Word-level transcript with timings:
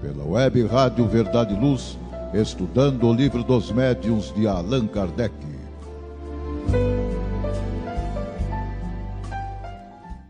pela 0.00 0.24
web 0.24 0.66
Rádio 0.66 1.06
Verdade 1.06 1.54
e 1.54 1.58
Luz, 1.58 1.98
estudando 2.32 3.06
o 3.06 3.12
livro 3.12 3.44
dos 3.44 3.70
médiuns 3.70 4.32
de 4.34 4.46
Allan 4.46 4.86
Kardec. 4.86 5.34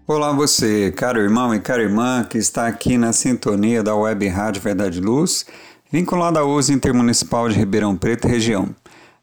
Olá 0.07 0.33
você, 0.33 0.91
caro 0.91 1.21
irmão 1.21 1.55
e 1.55 1.61
cara 1.61 1.83
irmã 1.83 2.25
que 2.29 2.37
está 2.37 2.67
aqui 2.67 2.99
na 2.99 3.13
sintonia 3.13 3.81
da 3.81 3.95
web 3.95 4.27
Rádio 4.27 4.61
Verdade 4.61 4.99
e 4.99 5.01
Luz, 5.01 5.47
vinculada 5.91 6.41
à 6.41 6.45
USA 6.45 6.73
Intermunicipal 6.73 7.49
de 7.49 7.55
Ribeirão 7.55 7.97
Preto 7.97 8.27
região. 8.27 8.75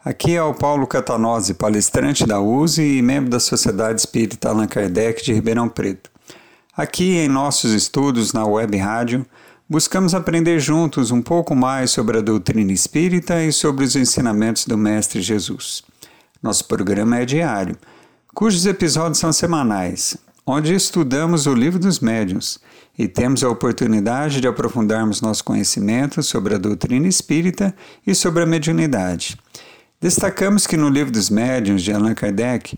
Aqui 0.03 0.37
é 0.37 0.41
o 0.41 0.53
Paulo 0.53 0.87
Catanose, 0.87 1.53
palestrante 1.55 2.25
da 2.25 2.39
USE 2.39 2.81
e 2.81 3.01
membro 3.01 3.29
da 3.29 3.41
Sociedade 3.41 3.99
Espírita 3.99 4.47
Allan 4.47 4.67
Kardec 4.67 5.21
de 5.21 5.33
Ribeirão 5.33 5.67
Preto. 5.67 6.09
Aqui 6.75 7.17
em 7.17 7.27
nossos 7.27 7.73
estudos 7.73 8.31
na 8.31 8.45
web 8.45 8.77
rádio, 8.77 9.25
buscamos 9.69 10.13
aprender 10.13 10.59
juntos 10.59 11.11
um 11.11 11.21
pouco 11.21 11.53
mais 11.53 11.91
sobre 11.91 12.17
a 12.17 12.21
doutrina 12.21 12.71
espírita 12.71 13.43
e 13.43 13.51
sobre 13.51 13.83
os 13.83 13.95
ensinamentos 13.95 14.65
do 14.65 14.77
Mestre 14.77 15.21
Jesus. 15.21 15.83
Nosso 16.41 16.65
programa 16.65 17.17
é 17.17 17.25
diário, 17.25 17.75
cujos 18.33 18.65
episódios 18.65 19.17
são 19.17 19.33
semanais, 19.33 20.15
onde 20.45 20.73
estudamos 20.73 21.47
o 21.47 21.53
Livro 21.53 21.79
dos 21.79 21.99
Médiuns 21.99 22.59
e 22.97 23.07
temos 23.07 23.43
a 23.43 23.49
oportunidade 23.49 24.39
de 24.39 24.47
aprofundarmos 24.47 25.21
nosso 25.21 25.43
conhecimento 25.43 26.23
sobre 26.23 26.55
a 26.55 26.57
doutrina 26.57 27.07
espírita 27.07 27.75
e 28.05 28.15
sobre 28.15 28.43
a 28.43 28.45
mediunidade. 28.45 29.37
Destacamos 29.99 30.65
que 30.65 30.77
no 30.77 30.89
Livro 30.89 31.11
dos 31.11 31.29
Médiuns 31.29 31.83
de 31.83 31.91
Allan 31.91 32.13
Kardec 32.13 32.77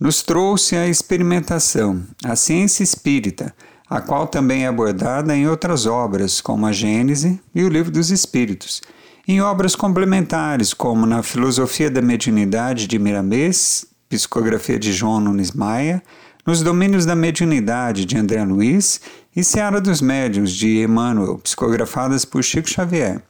nos 0.00 0.22
trouxe 0.22 0.76
a 0.76 0.86
experimentação, 0.86 2.04
a 2.24 2.36
ciência 2.36 2.82
espírita, 2.82 3.54
a 3.88 4.00
qual 4.00 4.26
também 4.26 4.64
é 4.64 4.68
abordada 4.68 5.36
em 5.36 5.48
outras 5.48 5.86
obras, 5.86 6.40
como 6.40 6.66
a 6.66 6.72
Gênese 6.72 7.40
e 7.54 7.64
o 7.64 7.68
Livro 7.68 7.90
dos 7.90 8.10
Espíritos, 8.10 8.82
em 9.26 9.40
obras 9.40 9.74
complementares, 9.74 10.74
como 10.74 11.06
na 11.06 11.22
Filosofia 11.22 11.90
da 11.90 12.02
Mediunidade 12.02 12.86
de 12.86 12.98
Miramês, 12.98 13.86
Psicografia 14.08 14.78
de 14.78 14.92
João 14.92 15.20
Nunes 15.20 15.52
Maia, 15.52 16.02
nos 16.46 16.62
Domínios 16.62 17.04
da 17.04 17.14
Mediunidade 17.14 18.04
de 18.04 18.16
André 18.16 18.42
Luiz 18.44 19.00
e 19.36 19.44
Seara 19.44 19.80
dos 19.80 20.00
Médiuns 20.00 20.52
de 20.52 20.82
Emmanuel, 20.82 21.38
psicografadas 21.38 22.24
por 22.24 22.42
Chico 22.42 22.68
Xavier 22.68 23.22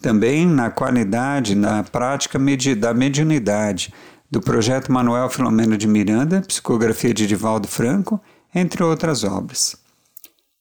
também 0.00 0.46
na 0.46 0.70
qualidade, 0.70 1.54
na 1.54 1.82
prática 1.82 2.38
da 2.76 2.94
mediunidade, 2.94 3.92
do 4.30 4.40
projeto 4.40 4.92
Manuel 4.92 5.28
Filomeno 5.30 5.76
de 5.76 5.86
Miranda, 5.86 6.42
psicografia 6.46 7.14
de 7.14 7.26
Divaldo 7.26 7.68
Franco, 7.68 8.20
entre 8.54 8.82
outras 8.82 9.24
obras. 9.24 9.76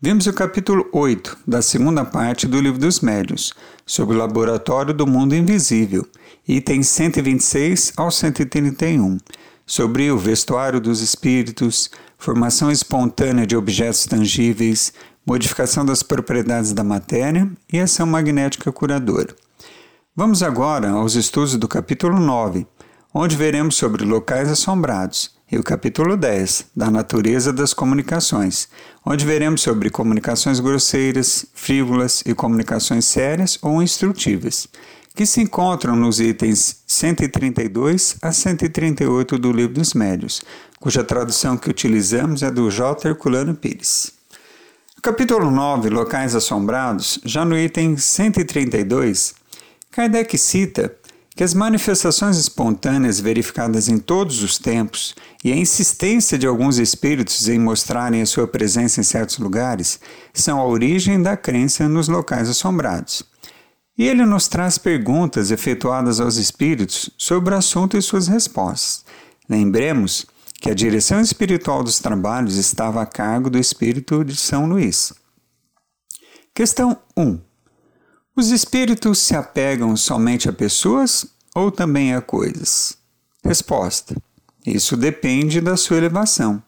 vimos 0.00 0.28
o 0.28 0.32
capítulo 0.32 0.88
8 0.92 1.38
da 1.44 1.60
segunda 1.60 2.04
parte 2.04 2.46
do 2.46 2.60
Livro 2.60 2.78
dos 2.78 3.00
Médios, 3.00 3.52
sobre 3.84 4.14
o 4.14 4.18
Laboratório 4.18 4.94
do 4.94 5.06
Mundo 5.06 5.34
Invisível, 5.34 6.06
itens 6.46 6.86
126 6.88 7.94
ao 7.96 8.08
131, 8.08 9.18
sobre 9.66 10.08
o 10.10 10.16
vestuário 10.16 10.80
dos 10.80 11.00
espíritos, 11.00 11.90
formação 12.16 12.70
espontânea 12.70 13.44
de 13.44 13.56
objetos 13.56 14.06
tangíveis, 14.06 14.92
modificação 15.26 15.84
das 15.84 16.02
propriedades 16.02 16.72
da 16.72 16.84
matéria 16.84 17.50
e 17.72 17.80
ação 17.80 18.06
magnética 18.06 18.70
curadora. 18.70 19.34
Vamos 20.14 20.44
agora 20.44 20.90
aos 20.90 21.16
estudos 21.16 21.56
do 21.56 21.66
capítulo 21.66 22.20
9, 22.20 22.66
onde 23.12 23.36
veremos 23.36 23.74
sobre 23.74 24.04
locais 24.04 24.48
assombrados, 24.48 25.37
e 25.50 25.58
o 25.58 25.62
capítulo 25.62 26.16
10, 26.16 26.66
da 26.76 26.90
natureza 26.90 27.52
das 27.52 27.72
comunicações, 27.72 28.68
onde 29.04 29.24
veremos 29.24 29.62
sobre 29.62 29.88
comunicações 29.88 30.60
grosseiras, 30.60 31.46
frívolas 31.54 32.22
e 32.26 32.34
comunicações 32.34 33.06
sérias 33.06 33.58
ou 33.62 33.82
instrutivas, 33.82 34.68
que 35.14 35.24
se 35.24 35.40
encontram 35.40 35.96
nos 35.96 36.20
itens 36.20 36.82
132 36.86 38.16
a 38.20 38.30
138 38.30 39.38
do 39.38 39.50
Livro 39.50 39.74
dos 39.74 39.94
Médios, 39.94 40.42
cuja 40.78 41.02
tradução 41.02 41.56
que 41.56 41.70
utilizamos 41.70 42.42
é 42.42 42.50
do 42.50 42.70
J. 42.70 43.08
Herculano 43.08 43.54
Pires. 43.54 44.12
No 44.96 45.02
capítulo 45.02 45.50
9, 45.50 45.88
Locais 45.88 46.34
Assombrados, 46.34 47.20
já 47.24 47.44
no 47.44 47.58
item 47.58 47.96
132, 47.96 49.34
Kardec 49.90 50.36
cita 50.36 50.94
que 51.38 51.44
as 51.44 51.54
manifestações 51.54 52.36
espontâneas 52.36 53.20
verificadas 53.20 53.86
em 53.88 53.96
todos 53.96 54.42
os 54.42 54.58
tempos 54.58 55.14
e 55.44 55.52
a 55.52 55.56
insistência 55.56 56.36
de 56.36 56.48
alguns 56.48 56.78
espíritos 56.78 57.48
em 57.48 57.60
mostrarem 57.60 58.20
a 58.20 58.26
sua 58.26 58.48
presença 58.48 58.98
em 58.98 59.04
certos 59.04 59.38
lugares 59.38 60.00
são 60.34 60.58
a 60.58 60.66
origem 60.66 61.22
da 61.22 61.36
crença 61.36 61.88
nos 61.88 62.08
locais 62.08 62.48
assombrados. 62.48 63.22
E 63.96 64.04
ele 64.04 64.26
nos 64.26 64.48
traz 64.48 64.78
perguntas 64.78 65.52
efetuadas 65.52 66.18
aos 66.18 66.38
espíritos 66.38 67.08
sobre 67.16 67.54
o 67.54 67.58
assunto 67.58 67.96
e 67.96 68.02
suas 68.02 68.26
respostas. 68.26 69.04
Lembremos 69.48 70.26
que 70.60 70.68
a 70.68 70.74
direção 70.74 71.20
espiritual 71.20 71.84
dos 71.84 72.00
trabalhos 72.00 72.56
estava 72.56 73.00
a 73.00 73.06
cargo 73.06 73.48
do 73.48 73.60
espírito 73.60 74.24
de 74.24 74.34
São 74.34 74.66
Luís. 74.66 75.12
Questão 76.52 76.98
1. 77.16 77.47
Os 78.38 78.52
espíritos 78.52 79.18
se 79.18 79.34
apegam 79.34 79.96
somente 79.96 80.48
a 80.48 80.52
pessoas 80.52 81.26
ou 81.52 81.72
também 81.72 82.14
a 82.14 82.20
coisas? 82.20 82.96
Resposta: 83.44 84.14
Isso 84.64 84.96
depende 84.96 85.60
da 85.60 85.76
sua 85.76 85.96
elevação. 85.96 86.62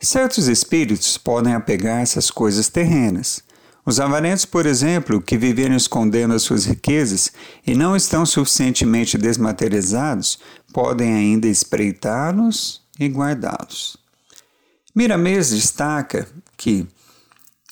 Certos 0.00 0.48
espíritos 0.48 1.16
podem 1.16 1.54
apegar-se 1.54 2.18
às 2.18 2.32
coisas 2.32 2.68
terrenas. 2.68 3.44
Os 3.86 4.00
avarentos, 4.00 4.44
por 4.44 4.66
exemplo, 4.66 5.22
que 5.22 5.38
viveram 5.38 5.76
escondendo 5.76 6.34
as 6.34 6.42
suas 6.42 6.64
riquezas 6.64 7.30
e 7.64 7.76
não 7.76 7.94
estão 7.94 8.26
suficientemente 8.26 9.16
desmaterializados, 9.16 10.40
podem 10.72 11.14
ainda 11.14 11.46
espreitá-los 11.46 12.82
e 12.98 13.06
guardá-los. 13.06 13.96
Miramês 14.92 15.50
destaca 15.50 16.26
que 16.56 16.88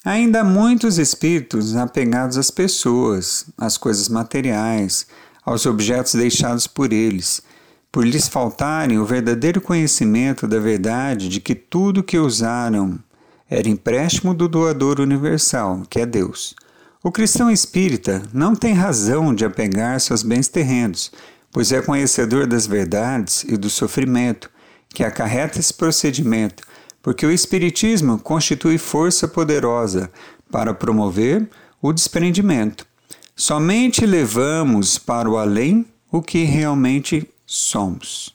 Ainda 0.04 0.40
há 0.40 0.44
muitos 0.44 0.98
espíritos 0.98 1.76
apegados 1.76 2.36
às 2.36 2.50
pessoas, 2.50 3.46
às 3.56 3.78
coisas 3.78 4.08
materiais, 4.08 5.06
aos 5.44 5.64
objetos 5.64 6.14
deixados 6.16 6.66
por 6.66 6.92
eles, 6.92 7.40
por 7.90 8.04
lhes 8.04 8.26
faltarem 8.26 8.98
o 8.98 9.04
verdadeiro 9.04 9.60
conhecimento 9.60 10.48
da 10.48 10.58
verdade 10.58 11.28
de 11.28 11.40
que 11.40 11.54
tudo 11.54 12.02
que 12.02 12.18
usaram 12.18 12.98
era 13.48 13.68
empréstimo 13.68 14.34
do 14.34 14.48
doador 14.48 14.98
universal, 14.98 15.82
que 15.88 16.00
é 16.00 16.06
Deus. 16.06 16.56
O 17.00 17.12
cristão 17.12 17.48
espírita 17.48 18.22
não 18.32 18.56
tem 18.56 18.74
razão 18.74 19.32
de 19.32 19.44
apegar-se 19.44 20.10
aos 20.10 20.24
bens 20.24 20.48
terrenos, 20.48 21.12
pois 21.52 21.70
é 21.70 21.80
conhecedor 21.80 22.48
das 22.48 22.66
verdades 22.66 23.44
e 23.44 23.56
do 23.56 23.70
sofrimento 23.70 24.50
que 24.88 25.04
acarreta 25.04 25.60
esse 25.60 25.72
procedimento 25.72 26.64
porque 27.02 27.26
o 27.26 27.32
Espiritismo 27.32 28.18
constitui 28.18 28.78
força 28.78 29.26
poderosa 29.26 30.10
para 30.50 30.72
promover 30.72 31.50
o 31.80 31.92
desprendimento. 31.92 32.86
Somente 33.34 34.06
levamos 34.06 34.98
para 34.98 35.28
o 35.28 35.36
além 35.36 35.84
o 36.10 36.22
que 36.22 36.44
realmente 36.44 37.28
somos. 37.44 38.32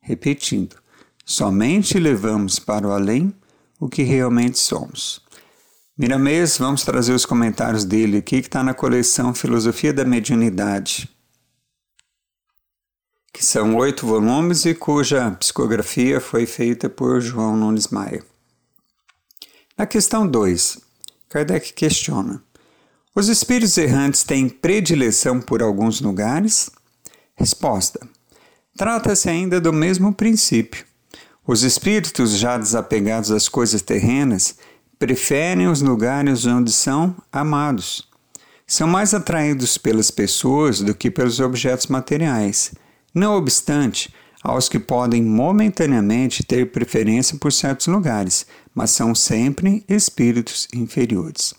Repetindo, 0.00 0.76
somente 1.24 1.98
levamos 1.98 2.58
para 2.60 2.86
o 2.86 2.92
além 2.92 3.34
o 3.80 3.88
que 3.88 4.02
realmente 4.02 4.58
somos. 4.58 5.20
Miramês, 5.98 6.58
vamos 6.58 6.84
trazer 6.84 7.14
os 7.14 7.26
comentários 7.26 7.84
dele 7.84 8.18
aqui, 8.18 8.40
que 8.40 8.48
está 8.48 8.62
na 8.62 8.74
coleção 8.74 9.34
Filosofia 9.34 9.92
da 9.92 10.04
Mediunidade 10.04 11.15
que 13.36 13.44
são 13.44 13.76
oito 13.76 14.06
volumes 14.06 14.64
e 14.64 14.74
cuja 14.74 15.30
psicografia 15.32 16.22
foi 16.22 16.46
feita 16.46 16.88
por 16.88 17.20
João 17.20 17.54
Nunes 17.54 17.88
Maia. 17.88 18.24
Na 19.76 19.84
questão 19.84 20.26
2, 20.26 20.78
Kardec 21.28 21.74
questiona: 21.74 22.42
Os 23.14 23.28
espíritos 23.28 23.76
errantes 23.76 24.22
têm 24.22 24.48
predileção 24.48 25.38
por 25.38 25.60
alguns 25.60 26.00
lugares? 26.00 26.70
Resposta: 27.34 28.00
Trata-se 28.74 29.28
ainda 29.28 29.60
do 29.60 29.70
mesmo 29.70 30.14
princípio. 30.14 30.86
Os 31.46 31.62
espíritos 31.62 32.38
já 32.38 32.56
desapegados 32.56 33.30
às 33.30 33.50
coisas 33.50 33.82
terrenas 33.82 34.56
preferem 34.98 35.68
os 35.68 35.82
lugares 35.82 36.46
onde 36.46 36.72
são 36.72 37.14
amados. 37.30 38.08
são 38.66 38.88
mais 38.88 39.12
atraídos 39.12 39.76
pelas 39.76 40.10
pessoas 40.10 40.80
do 40.80 40.94
que 40.94 41.10
pelos 41.10 41.38
objetos 41.38 41.88
materiais. 41.88 42.72
Não 43.16 43.34
obstante, 43.34 44.14
aos 44.42 44.68
que 44.68 44.78
podem 44.78 45.22
momentaneamente 45.22 46.44
ter 46.44 46.70
preferência 46.70 47.38
por 47.38 47.50
certos 47.50 47.86
lugares, 47.86 48.46
mas 48.74 48.90
são 48.90 49.14
sempre 49.14 49.82
espíritos 49.88 50.68
inferiores. 50.74 51.54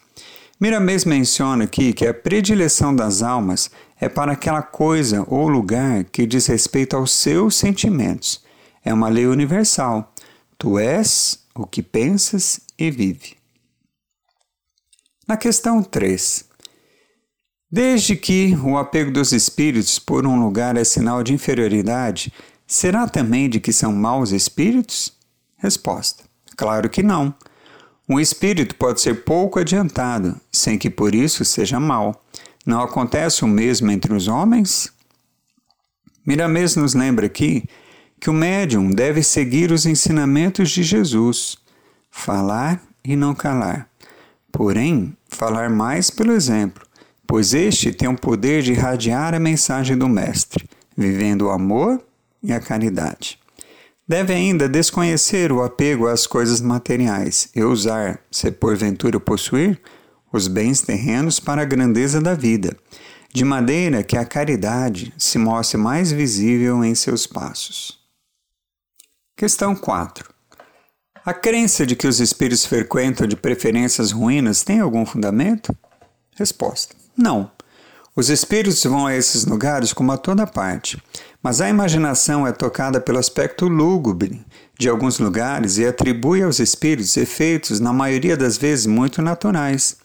Miramês 0.60 1.04
menciona 1.04 1.64
aqui 1.64 1.94
que 1.94 2.06
a 2.06 2.14
predileção 2.14 2.96
das 2.96 3.24
almas 3.24 3.72
é 4.00 4.08
para 4.08 4.34
aquela 4.34 4.62
coisa 4.62 5.26
ou 5.28 5.48
lugar 5.48 6.04
que 6.04 6.28
diz 6.28 6.46
respeito 6.46 6.96
aos 6.96 7.12
seus 7.12 7.56
sentimentos. 7.56 8.44
É 8.86 8.94
uma 8.94 9.10
lei 9.10 9.26
universal. 9.26 10.14
Tu 10.60 10.78
és 10.78 11.40
o 11.56 11.66
que 11.66 11.82
pensas 11.82 12.60
e 12.78 12.92
vive. 12.92 13.36
Na 15.28 15.36
questão 15.36 15.82
3. 15.82 16.47
Desde 17.70 18.16
que 18.16 18.56
o 18.64 18.78
apego 18.78 19.12
dos 19.12 19.34
espíritos 19.34 20.00
por 20.00 20.26
um 20.26 20.40
lugar 20.40 20.78
é 20.78 20.86
sinal 20.86 21.22
de 21.22 21.34
inferioridade, 21.34 22.32
será 22.66 23.10
também 23.10 23.50
de 23.50 23.60
que 23.60 23.74
são 23.74 23.92
maus 23.92 24.32
espíritos? 24.32 25.12
Resposta: 25.58 26.24
Claro 26.56 26.90
que 26.90 27.04
não. 27.04 27.36
Um 28.08 28.22
espírito 28.22 28.76
pode 28.76 29.02
ser 29.02 29.26
pouco 29.26 29.60
adiantado, 29.60 30.40
sem 30.50 30.78
que 30.78 30.90
por 30.90 31.14
isso 31.14 31.44
seja 31.44 31.78
mau. 31.78 32.24
Não 32.66 32.82
acontece 32.82 33.44
o 33.44 33.48
mesmo 33.48 33.92
entre 33.92 34.14
os 34.14 34.30
homens? 34.30 34.90
Miramês 36.26 36.78
nos 36.78 36.94
lembra 36.94 37.26
aqui 37.26 37.66
que 38.20 38.30
o 38.30 38.34
médium 38.34 38.92
deve 38.92 39.22
seguir 39.22 39.74
os 39.74 39.86
ensinamentos 39.86 40.70
de 40.70 40.84
Jesus, 40.84 41.58
falar 42.10 42.82
e 43.04 43.14
não 43.16 43.36
calar. 43.36 43.90
Porém, 44.54 45.16
falar 45.28 45.70
mais 45.70 46.10
pelo 46.10 46.32
exemplo, 46.32 46.87
pois 47.28 47.54
este 47.54 47.92
tem 47.92 48.08
o 48.08 48.18
poder 48.18 48.64
de 48.64 48.72
irradiar 48.72 49.36
a 49.36 49.40
mensagem 49.40 49.98
do 49.98 50.08
Mestre, 50.08 50.68
vivendo 50.96 51.44
o 51.44 51.52
amor 51.52 52.02
e 52.42 52.54
a 52.54 52.60
caridade. 52.60 53.38
Deve 54.08 54.34
ainda 54.34 54.70
desconhecer 54.70 55.52
o 55.52 55.62
apego 55.62 56.08
às 56.08 56.26
coisas 56.26 56.62
materiais 56.62 57.50
e 57.54 57.62
usar, 57.62 58.22
se 58.32 58.50
porventura 58.50 59.20
possuir, 59.20 59.80
os 60.32 60.48
bens 60.48 60.82
terrenos 60.82 61.40
para 61.40 61.62
a 61.62 61.66
grandeza 61.66 62.22
da 62.22 62.34
vida, 62.34 62.78
de 63.34 63.44
maneira 63.44 64.04
que 64.04 64.16
a 64.16 64.26
caridade 64.26 65.14
se 65.18 65.38
mostre 65.38 65.78
mais 65.78 66.12
visível 66.12 66.84
em 66.84 66.96
seus 66.96 67.28
passos. 67.28 68.00
Questão 69.36 69.76
4. 69.76 70.34
A 71.26 71.34
crença 71.34 71.86
de 71.86 71.96
que 71.96 72.08
os 72.08 72.22
espíritos 72.22 72.66
frequentam 72.66 73.28
de 73.28 73.36
preferências 73.36 74.12
ruínas 74.12 74.64
tem 74.64 74.80
algum 74.80 75.06
fundamento? 75.06 75.76
Resposta: 76.38 76.96
Não. 77.18 77.50
Os 78.16 78.30
espíritos 78.30 78.84
vão 78.84 79.08
a 79.08 79.16
esses 79.16 79.46
lugares 79.46 79.94
como 79.94 80.12
a 80.12 80.18
toda 80.18 80.46
parte, 80.46 81.02
mas 81.42 81.62
a 81.62 81.70
imaginação 81.70 82.46
é 82.46 82.52
tocada 82.52 83.00
pelo 83.00 83.20
aspecto 83.20 83.68
lúgubre 83.68 84.46
de 84.78 84.88
alguns 84.88 85.20
lugares 85.20 85.78
e 85.78 85.86
atribui 85.86 86.44
aos 86.44 86.60
espíritos 86.60 87.18
efeitos, 87.18 87.80
na 87.80 87.92
maioria 87.92 88.38
das 88.38 88.58
vezes, 88.58 88.86
muito 88.86 89.22
naturais. 89.22 89.98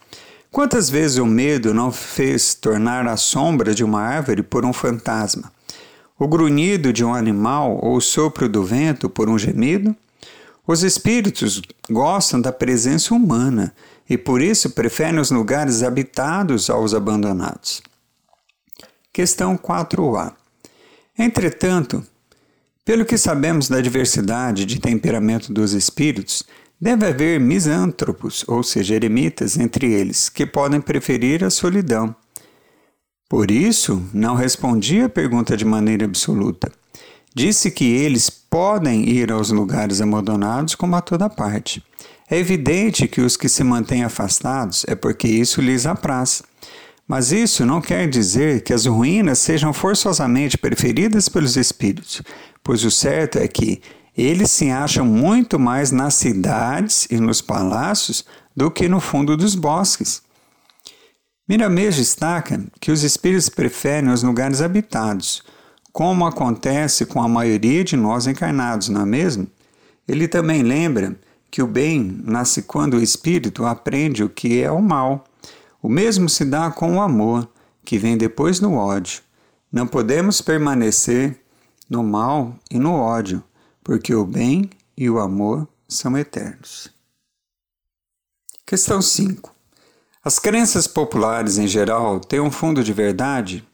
Quantas 0.50 0.90
vezes 0.90 1.18
o 1.18 1.26
medo 1.26 1.72
não 1.72 1.90
fez 1.90 2.54
tornar 2.54 3.06
a 3.06 3.16
sombra 3.16 3.74
de 3.74 3.84
uma 3.84 4.00
árvore 4.00 4.42
por 4.42 4.64
um 4.64 4.72
fantasma? 4.72 5.52
O 6.18 6.28
grunhido 6.28 6.92
de 6.92 7.04
um 7.04 7.14
animal 7.14 7.78
ou 7.82 7.96
o 7.96 8.00
sopro 8.00 8.48
do 8.48 8.62
vento 8.62 9.08
por 9.08 9.28
um 9.28 9.38
gemido? 9.38 9.94
Os 10.66 10.82
espíritos 10.82 11.60
gostam 11.90 12.40
da 12.40 12.52
presença 12.52 13.14
humana 13.14 13.74
e 14.08 14.18
por 14.18 14.42
isso 14.42 14.70
preferem 14.70 15.18
os 15.18 15.30
lugares 15.30 15.82
habitados 15.82 16.68
aos 16.68 16.94
abandonados. 16.94 17.82
Questão 19.12 19.56
4a. 19.56 20.32
Entretanto, 21.18 22.04
pelo 22.84 23.04
que 23.04 23.16
sabemos 23.16 23.68
da 23.68 23.80
diversidade 23.80 24.64
de 24.64 24.80
temperamento 24.80 25.52
dos 25.52 25.72
espíritos, 25.72 26.42
deve 26.80 27.06
haver 27.06 27.38
misântropos, 27.38 28.44
ou 28.48 28.62
seja, 28.62 28.96
eremitas, 28.96 29.56
entre 29.56 29.92
eles, 29.92 30.28
que 30.28 30.44
podem 30.44 30.80
preferir 30.80 31.44
a 31.44 31.50
solidão. 31.50 32.14
Por 33.28 33.50
isso, 33.50 34.02
não 34.12 34.34
respondi 34.34 35.00
a 35.00 35.08
pergunta 35.08 35.56
de 35.56 35.64
maneira 35.64 36.04
absoluta. 36.04 36.72
Disse 37.34 37.70
que 37.70 37.84
eles 37.84 38.28
podem 38.28 39.08
ir 39.08 39.30
aos 39.30 39.50
lugares 39.50 40.00
abandonados 40.00 40.74
como 40.74 40.96
a 40.96 41.00
toda 41.00 41.30
parte. 41.30 41.82
É 42.32 42.38
evidente 42.38 43.06
que 43.06 43.20
os 43.20 43.36
que 43.36 43.46
se 43.46 43.62
mantêm 43.62 44.04
afastados 44.04 44.86
é 44.88 44.94
porque 44.94 45.28
isso 45.28 45.60
lhes 45.60 45.84
apraz. 45.84 46.42
Mas 47.06 47.30
isso 47.30 47.66
não 47.66 47.78
quer 47.78 48.08
dizer 48.08 48.62
que 48.62 48.72
as 48.72 48.86
ruínas 48.86 49.38
sejam 49.38 49.70
forçosamente 49.70 50.56
preferidas 50.56 51.28
pelos 51.28 51.58
espíritos, 51.58 52.22
pois 52.64 52.84
o 52.84 52.90
certo 52.90 53.36
é 53.36 53.46
que 53.46 53.82
eles 54.16 54.50
se 54.50 54.70
acham 54.70 55.04
muito 55.04 55.58
mais 55.58 55.90
nas 55.90 56.14
cidades 56.14 57.06
e 57.10 57.20
nos 57.20 57.42
palácios 57.42 58.24
do 58.56 58.70
que 58.70 58.88
no 58.88 58.98
fundo 58.98 59.36
dos 59.36 59.54
bosques. 59.54 60.22
Miramês 61.46 61.96
destaca 61.96 62.64
que 62.80 62.90
os 62.90 63.02
espíritos 63.02 63.50
preferem 63.50 64.08
os 64.08 64.22
lugares 64.22 64.62
habitados, 64.62 65.42
como 65.92 66.24
acontece 66.24 67.04
com 67.04 67.20
a 67.20 67.28
maioria 67.28 67.84
de 67.84 67.94
nós 67.94 68.26
encarnados, 68.26 68.88
não 68.88 69.02
é 69.02 69.06
mesmo? 69.06 69.46
Ele 70.08 70.26
também 70.26 70.62
lembra 70.62 71.14
que 71.52 71.62
o 71.62 71.68
bem 71.68 72.20
nasce 72.24 72.62
quando 72.62 72.94
o 72.94 73.02
espírito 73.02 73.64
aprende 73.64 74.24
o 74.24 74.28
que 74.28 74.60
é 74.60 74.72
o 74.72 74.82
mal 74.82 75.24
o 75.82 75.88
mesmo 75.88 76.28
se 76.28 76.44
dá 76.44 76.70
com 76.70 76.96
o 76.96 77.00
amor, 77.00 77.50
que 77.84 77.98
vem 77.98 78.16
depois 78.16 78.60
do 78.60 78.72
ódio. 78.72 79.20
Não 79.70 79.84
podemos 79.84 80.40
permanecer 80.40 81.42
no 81.90 82.04
mal 82.04 82.54
e 82.70 82.78
no 82.78 82.94
ódio, 82.94 83.42
porque 83.82 84.14
o 84.14 84.24
bem 84.24 84.70
e 84.96 85.10
o 85.10 85.18
amor 85.18 85.66
são 85.88 86.16
eternos. 86.16 86.88
Questão 88.64 89.02
5. 89.02 89.52
As 90.24 90.38
crenças 90.38 90.86
populares 90.86 91.58
em 91.58 91.66
geral 91.66 92.20
têm 92.20 92.38
um 92.38 92.50
fundo 92.50 92.84
de 92.84 92.92
verdade? 92.92 93.66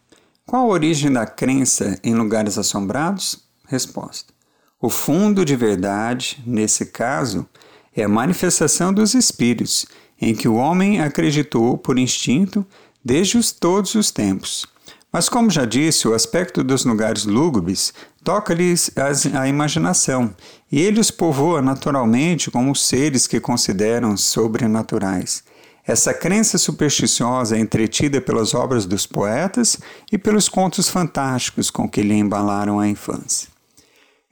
Qual 0.47 0.65
a 0.65 0.73
origem 0.73 1.13
da 1.13 1.27
crença 1.27 2.01
em 2.03 2.15
lugares 2.15 2.57
assombrados? 2.57 3.45
Resposta: 3.67 4.33
O 4.81 4.89
fundo 4.89 5.45
de 5.45 5.55
verdade, 5.55 6.43
nesse 6.47 6.87
caso, 6.87 7.47
é 8.01 8.05
a 8.05 8.09
manifestação 8.09 8.93
dos 8.93 9.15
espíritos 9.15 9.87
em 10.21 10.35
que 10.35 10.49
o 10.49 10.55
homem 10.55 11.01
acreditou 11.01 11.77
por 11.79 11.99
instinto 11.99 12.67
desde 13.05 13.39
os, 13.39 13.53
todos 13.53 13.95
os 13.95 14.11
tempos. 14.11 14.67
Mas, 15.13 15.29
como 15.29 15.51
já 15.51 15.65
disse, 15.65 16.07
o 16.07 16.15
aspecto 16.15 16.63
dos 16.63 16.85
lugares 16.85 17.25
lúgubres 17.25 17.95
toca-lhes 18.23 18.91
a 19.35 19.49
imaginação 19.49 20.35
e 20.71 20.81
ele 20.81 21.01
os 21.01 21.11
povoa 21.11 21.63
naturalmente 21.63 22.51
como 22.51 22.77
seres 22.77 23.27
que 23.27 23.41
consideram 23.41 24.17
sobrenaturais. 24.17 25.43
Essa 25.87 26.13
crença 26.13 26.59
supersticiosa 26.59 27.57
é 27.57 27.61
entretida 27.61 28.21
pelas 28.21 28.53
obras 28.53 28.85
dos 28.85 29.07
poetas 29.07 29.79
e 30.13 30.19
pelos 30.19 30.47
contos 30.47 30.91
fantásticos 30.91 31.71
com 31.71 31.89
que 31.89 32.03
lhe 32.03 32.15
embalaram 32.15 32.79
a 32.79 32.87
infância. 32.87 33.49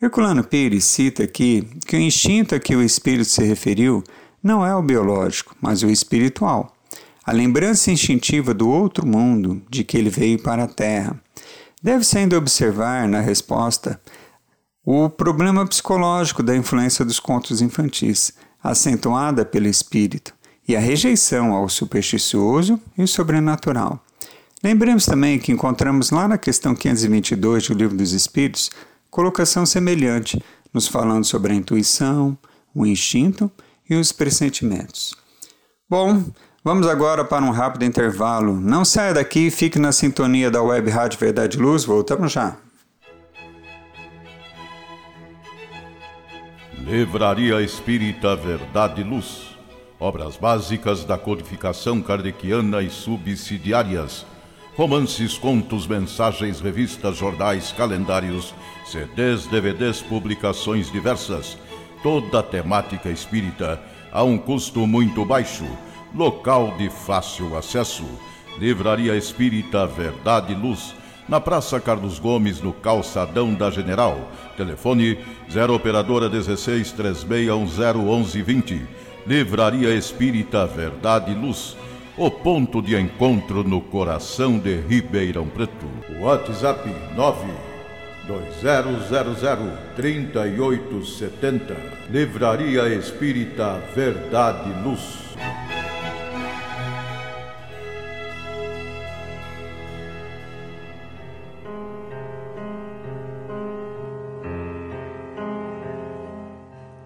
Herculano 0.00 0.44
Pires 0.44 0.84
cita 0.84 1.22
aqui 1.22 1.66
que 1.86 1.96
o 1.96 2.00
instinto 2.00 2.54
a 2.54 2.60
que 2.60 2.76
o 2.76 2.82
espírito 2.82 3.30
se 3.30 3.42
referiu 3.42 4.04
não 4.42 4.64
é 4.64 4.74
o 4.76 4.82
biológico, 4.82 5.56
mas 5.58 5.82
o 5.82 5.88
espiritual. 5.88 6.76
A 7.24 7.32
lembrança 7.32 7.90
instintiva 7.90 8.52
do 8.52 8.68
outro 8.68 9.06
mundo, 9.06 9.62
de 9.70 9.82
que 9.82 9.96
ele 9.96 10.10
veio 10.10 10.38
para 10.38 10.64
a 10.64 10.68
Terra. 10.68 11.18
Deve-se 11.82 12.18
ainda 12.18 12.36
observar 12.36 13.08
na 13.08 13.20
resposta 13.20 13.98
o 14.84 15.08
problema 15.08 15.66
psicológico 15.66 16.42
da 16.42 16.54
influência 16.54 17.02
dos 17.02 17.18
contos 17.18 17.62
infantis, 17.62 18.34
acentuada 18.62 19.46
pelo 19.46 19.66
espírito, 19.66 20.34
e 20.68 20.76
a 20.76 20.80
rejeição 20.80 21.54
ao 21.54 21.70
supersticioso 21.70 22.78
e 22.98 23.02
o 23.02 23.08
sobrenatural. 23.08 24.04
Lembremos 24.62 25.06
também 25.06 25.38
que 25.38 25.52
encontramos 25.52 26.10
lá 26.10 26.28
na 26.28 26.36
questão 26.36 26.74
522 26.74 27.68
do 27.68 27.74
Livro 27.74 27.96
dos 27.96 28.12
Espíritos 28.12 28.70
colocação 29.10 29.64
semelhante, 29.64 30.42
nos 30.72 30.86
falando 30.86 31.24
sobre 31.24 31.52
a 31.52 31.56
intuição, 31.56 32.36
o 32.74 32.84
instinto 32.84 33.50
e 33.88 33.94
os 33.94 34.12
pressentimentos. 34.12 35.14
Bom, 35.88 36.24
vamos 36.62 36.86
agora 36.86 37.24
para 37.24 37.44
um 37.44 37.50
rápido 37.50 37.84
intervalo. 37.84 38.60
Não 38.60 38.84
saia 38.84 39.14
daqui, 39.14 39.50
fique 39.50 39.78
na 39.78 39.92
sintonia 39.92 40.50
da 40.50 40.62
Web 40.62 40.90
Rádio 40.90 41.18
Verdade 41.18 41.56
Luz, 41.56 41.84
voltamos 41.84 42.32
já. 42.32 42.56
Livraria 46.86 47.60
Espírita 47.62 48.36
Verdade 48.36 49.00
e 49.00 49.04
Luz. 49.04 49.56
Obras 49.98 50.36
básicas 50.36 51.04
da 51.04 51.16
codificação 51.16 52.02
kardeciana 52.02 52.82
e 52.82 52.90
subsidiárias. 52.90 54.26
Romances, 54.76 55.38
contos, 55.38 55.86
mensagens, 55.86 56.60
revistas, 56.60 57.16
jornais, 57.16 57.72
calendários, 57.72 58.54
CDs, 58.84 59.46
DVDs, 59.46 60.02
publicações 60.02 60.90
diversas 60.92 61.56
toda 62.06 62.38
a 62.38 62.42
temática 62.42 63.10
espírita 63.10 63.82
a 64.12 64.22
um 64.22 64.38
custo 64.38 64.86
muito 64.86 65.24
baixo, 65.24 65.66
local 66.14 66.74
de 66.78 66.88
fácil 66.88 67.56
acesso. 67.56 68.04
Livraria 68.58 69.16
Espírita 69.16 69.86
Verdade 69.86 70.52
e 70.52 70.56
Luz, 70.56 70.94
na 71.28 71.40
Praça 71.40 71.80
Carlos 71.80 72.20
Gomes, 72.20 72.60
no 72.60 72.72
Calçadão 72.72 73.52
da 73.52 73.70
General. 73.70 74.30
Telefone 74.56 75.18
0 75.50 75.74
Operadora 75.74 76.28
16 76.28 76.92
3610 76.92 78.36
1120. 78.36 78.86
Livraria 79.26 79.92
Espírita 79.92 80.64
Verdade 80.64 81.32
e 81.32 81.34
Luz, 81.34 81.76
o 82.18 82.30
ponto 82.30 82.80
de 82.80 82.98
encontro 82.98 83.62
no 83.62 83.80
coração 83.80 84.58
de 84.58 84.76
Ribeirão 84.76 85.46
Preto. 85.46 85.86
WhatsApp 86.18 86.88
9 87.14 87.46
2000 88.26 89.72
3870. 89.94 91.76
Livraria 92.10 92.88
Espírita 92.94 93.82
Verdade 93.94 94.70
Luz. 94.82 95.26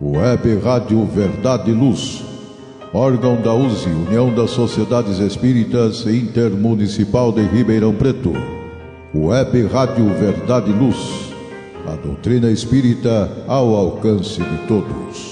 Web 0.00 0.59
Rádio 0.61 1.05
Verdade 1.05 1.73
Luz, 1.73 2.25
órgão 2.92 3.40
da 3.40 3.54
USE, 3.54 3.88
União 3.88 4.35
das 4.35 4.50
Sociedades 4.50 5.18
Espíritas 5.18 6.06
Intermunicipal 6.06 7.30
de 7.30 7.42
Ribeirão 7.42 7.94
Preto. 7.94 8.32
Web 9.14 9.66
Rádio 9.66 10.06
Verdade 10.06 10.70
e 10.70 10.75
Luz, 10.75 11.32
a 11.87 11.97
doutrina 11.97 12.50
espírita 12.50 13.30
ao 13.47 13.75
alcance 13.75 14.40
de 14.40 14.66
todos. 14.66 15.29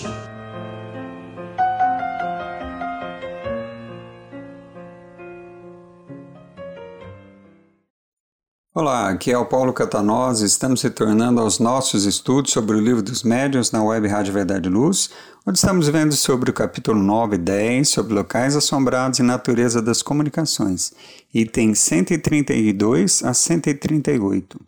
Olá, 8.81 9.09
aqui 9.09 9.33
é 9.33 9.37
o 9.37 9.45
Paulo 9.45 9.73
Catanós. 9.73 10.41
Estamos 10.41 10.81
retornando 10.83 11.41
aos 11.41 11.59
nossos 11.59 12.05
estudos 12.05 12.53
sobre 12.53 12.77
o 12.77 12.81
livro 12.81 13.03
dos 13.03 13.25
médiuns 13.25 13.73
na 13.73 13.83
Web 13.83 14.07
Rádio 14.07 14.33
Verdade 14.33 14.69
Luz, 14.69 15.11
onde 15.45 15.59
estamos 15.59 15.89
vendo 15.89 16.15
sobre 16.15 16.51
o 16.51 16.53
capítulo 16.53 17.03
9 17.03 17.35
e 17.35 17.39
10, 17.39 17.89
sobre 17.89 18.15
locais 18.15 18.55
assombrados 18.55 19.19
e 19.19 19.25
natureza 19.25 19.83
das 19.83 20.01
comunicações, 20.01 20.93
itens 21.35 21.81
132 21.81 23.25
a 23.25 23.35
138. 23.35 24.61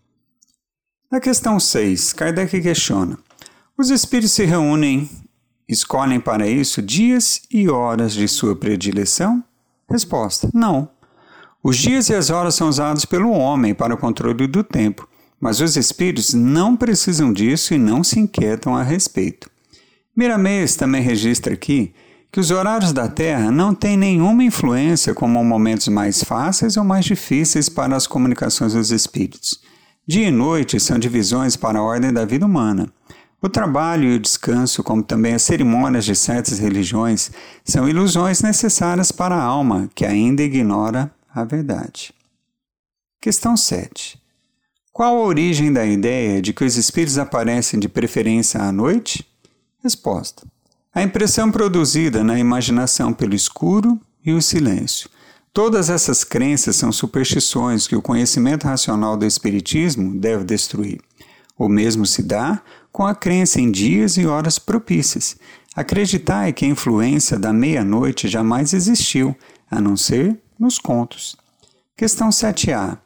Na 1.08 1.20
questão 1.20 1.60
6, 1.60 2.12
Kardec 2.12 2.60
questiona: 2.60 3.16
Os 3.78 3.90
espíritos 3.90 4.32
se 4.32 4.44
reúnem, 4.44 5.08
escolhem 5.68 6.18
para 6.18 6.48
isso 6.48 6.82
dias 6.82 7.42
e 7.48 7.68
horas 7.68 8.12
de 8.12 8.26
sua 8.26 8.56
predileção? 8.56 9.40
Resposta: 9.88 10.50
Não. 10.52 10.88
Os 11.62 11.76
dias 11.76 12.08
e 12.08 12.14
as 12.14 12.30
horas 12.30 12.54
são 12.54 12.70
usados 12.70 13.04
pelo 13.04 13.30
homem 13.32 13.74
para 13.74 13.94
o 13.94 13.98
controle 13.98 14.46
do 14.46 14.64
tempo, 14.64 15.06
mas 15.38 15.60
os 15.60 15.76
espíritos 15.76 16.32
não 16.32 16.74
precisam 16.74 17.32
disso 17.32 17.74
e 17.74 17.78
não 17.78 18.02
se 18.02 18.18
inquietam 18.18 18.74
a 18.74 18.82
respeito. 18.82 19.50
Miramês 20.16 20.74
também 20.74 21.02
registra 21.02 21.52
aqui 21.52 21.92
que 22.32 22.40
os 22.40 22.50
horários 22.50 22.94
da 22.94 23.08
Terra 23.08 23.50
não 23.50 23.74
têm 23.74 23.94
nenhuma 23.94 24.42
influência 24.42 25.14
como 25.14 25.44
momentos 25.44 25.88
mais 25.88 26.24
fáceis 26.24 26.78
ou 26.78 26.84
mais 26.84 27.04
difíceis 27.04 27.68
para 27.68 27.94
as 27.94 28.06
comunicações 28.06 28.72
dos 28.72 28.90
espíritos. 28.90 29.60
Dia 30.06 30.28
e 30.28 30.30
noite 30.30 30.80
são 30.80 30.98
divisões 30.98 31.56
para 31.56 31.78
a 31.78 31.82
ordem 31.82 32.10
da 32.10 32.24
vida 32.24 32.46
humana. 32.46 32.90
O 33.42 33.48
trabalho 33.48 34.04
e 34.04 34.16
o 34.16 34.20
descanso, 34.20 34.82
como 34.82 35.02
também 35.02 35.34
as 35.34 35.42
cerimônias 35.42 36.06
de 36.06 36.14
certas 36.14 36.58
religiões, 36.58 37.30
são 37.64 37.86
ilusões 37.88 38.40
necessárias 38.40 39.12
para 39.12 39.34
a 39.34 39.42
alma 39.42 39.90
que 39.94 40.06
ainda 40.06 40.42
ignora 40.42 41.12
a 41.34 41.44
verdade. 41.44 42.12
Questão 43.20 43.56
7. 43.56 44.20
Qual 44.92 45.16
a 45.16 45.24
origem 45.24 45.72
da 45.72 45.86
ideia 45.86 46.42
de 46.42 46.52
que 46.52 46.64
os 46.64 46.76
espíritos 46.76 47.18
aparecem 47.18 47.78
de 47.78 47.88
preferência 47.88 48.60
à 48.60 48.72
noite? 48.72 49.26
Resposta: 49.82 50.46
A 50.92 51.02
impressão 51.02 51.50
produzida 51.50 52.24
na 52.24 52.38
imaginação 52.38 53.12
pelo 53.12 53.34
escuro 53.34 54.00
e 54.24 54.32
o 54.32 54.42
silêncio. 54.42 55.08
Todas 55.52 55.90
essas 55.90 56.22
crenças 56.22 56.76
são 56.76 56.92
superstições 56.92 57.86
que 57.86 57.96
o 57.96 58.02
conhecimento 58.02 58.64
racional 58.64 59.16
do 59.16 59.26
Espiritismo 59.26 60.18
deve 60.18 60.44
destruir. 60.44 61.00
O 61.58 61.68
mesmo 61.68 62.06
se 62.06 62.22
dá 62.22 62.62
com 62.92 63.06
a 63.06 63.14
crença 63.14 63.60
em 63.60 63.70
dias 63.70 64.16
e 64.16 64.26
horas 64.26 64.58
propícias. 64.58 65.36
Acreditai 65.74 66.52
que 66.52 66.64
a 66.64 66.68
influência 66.68 67.38
da 67.38 67.52
meia-noite 67.52 68.28
jamais 68.28 68.72
existiu, 68.72 69.36
a 69.70 69.80
não 69.80 69.96
ser 69.96 70.38
nos 70.60 70.78
contos. 70.78 71.36
Questão 71.96 72.28
7a. 72.28 72.98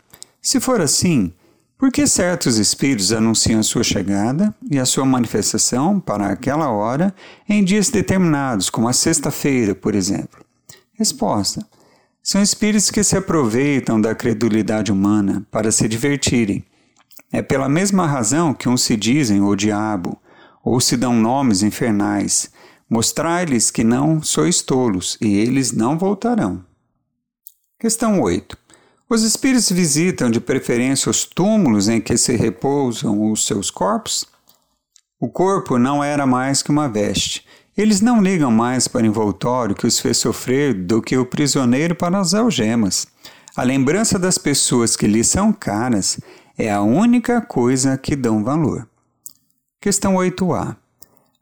Se 0.43 0.59
for 0.59 0.81
assim, 0.81 1.33
por 1.79 1.93
que 1.93 2.07
certos 2.07 2.59
espíritos 2.59 3.13
anunciam 3.13 3.61
a 3.61 3.63
sua 3.63 3.85
chegada 3.85 4.55
e 4.71 4.79
a 4.79 4.85
sua 4.85 5.05
manifestação 5.05 6.01
para 6.01 6.27
aquela 6.27 6.71
hora 6.71 7.15
em 7.49 7.65
dias 7.65 7.91
determinados, 7.91 8.69
como 8.69 8.89
a 8.89 8.93
sexta-feira, 8.93 9.75
por 9.75 9.95
exemplo? 9.95 10.45
Resposta: 10.95 11.65
São 12.23 12.43
espíritos 12.43 12.91
que 12.91 13.05
se 13.05 13.17
aproveitam 13.17 14.01
da 14.01 14.15
credulidade 14.15 14.91
humana 14.91 15.47
para 15.51 15.71
se 15.71 15.89
divertirem. 15.89 16.65
É 17.33 17.43
pela 17.43 17.69
mesma 17.69 18.07
razão 18.07 18.55
que 18.55 18.69
uns 18.69 18.83
se 18.83 18.97
dizem 18.97 19.41
o 19.41 19.55
diabo, 19.57 20.17
ou 20.63 20.81
se 20.81 20.97
dão 20.97 21.13
nomes 21.13 21.63
infernais. 21.63 22.51
Mostrai-lhes 22.89 23.71
que 23.71 23.83
não 23.83 24.23
sois 24.23 24.63
tolos, 24.63 25.19
e 25.21 25.35
eles 25.37 25.73
não 25.73 25.99
voltarão. 25.99 26.65
Questão 27.85 28.19
8. 28.19 28.57
Os 29.11 29.23
espíritos 29.25 29.71
visitam 29.71 30.31
de 30.31 30.41
preferência 30.41 31.11
os 31.11 31.27
túmulos 31.27 31.87
em 31.87 32.01
que 32.01 32.17
se 32.17 32.35
repousam 32.35 33.31
os 33.31 33.45
seus 33.45 33.71
corpos? 33.71 34.25
O 35.21 35.29
corpo 35.29 35.79
não 35.79 36.03
era 36.03 36.25
mais 36.25 36.63
que 36.63 36.71
uma 36.71 36.89
veste. 36.89 37.45
Eles 37.77 38.01
não 38.01 38.23
ligam 38.23 38.51
mais 38.51 38.89
para 38.89 39.03
o 39.03 39.07
envoltório 39.07 39.75
que 39.75 39.87
os 39.87 40.01
fez 40.01 40.17
sofrer 40.17 40.73
do 40.73 41.03
que 41.03 41.19
o 41.19 41.27
prisioneiro 41.27 41.95
para 41.95 42.19
as 42.19 42.33
algemas. 42.33 43.07
A 43.55 43.63
lembrança 43.63 44.19
das 44.19 44.39
pessoas 44.39 44.97
que 44.97 45.07
lhes 45.07 45.29
são 45.29 45.53
caras 45.53 46.19
é 46.57 46.73
a 46.73 46.81
única 46.81 47.43
coisa 47.43 47.99
que 47.99 48.17
dão 48.17 48.43
valor. 48.43 48.89
Questão 49.79 50.15
8a. 50.15 50.75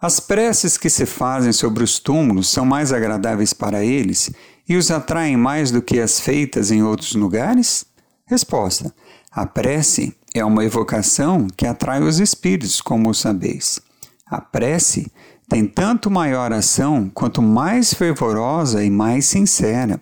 As 0.01 0.19
preces 0.19 0.77
que 0.77 0.91
se 0.91 1.07
fazem 1.07 1.53
sobre 1.53 1.85
os 1.85 2.01
túmulos 2.01 2.51
são 2.51 2.65
mais 2.65 2.93
agradáveis 2.93 3.53
para 3.53 3.85
eles 3.85 4.33
e 4.73 4.77
os 4.77 4.91
atraem 4.91 5.37
mais 5.37 5.71
do 5.71 5.83
que 5.83 6.01
as 6.01 6.19
feitas 6.19 6.71
em 6.71 6.83
outros 6.83 7.15
lugares? 7.15 7.85
Resposta: 8.25 8.91
A 9.31 9.45
prece 9.45 10.17
é 10.35 10.43
uma 10.43 10.65
evocação 10.65 11.47
que 11.55 11.67
atrai 11.67 12.03
os 12.03 12.19
espíritos, 12.19 12.81
como 12.81 13.13
sabeis. 13.13 13.81
A 14.27 14.41
prece 14.41 15.13
tem 15.47 15.67
tanto 15.67 16.11
maior 16.11 16.55
ação 16.55 17.11
quanto 17.13 17.43
mais 17.43 17.93
fervorosa 17.93 18.83
e 18.83 18.89
mais 18.89 19.27
sincera. 19.27 20.01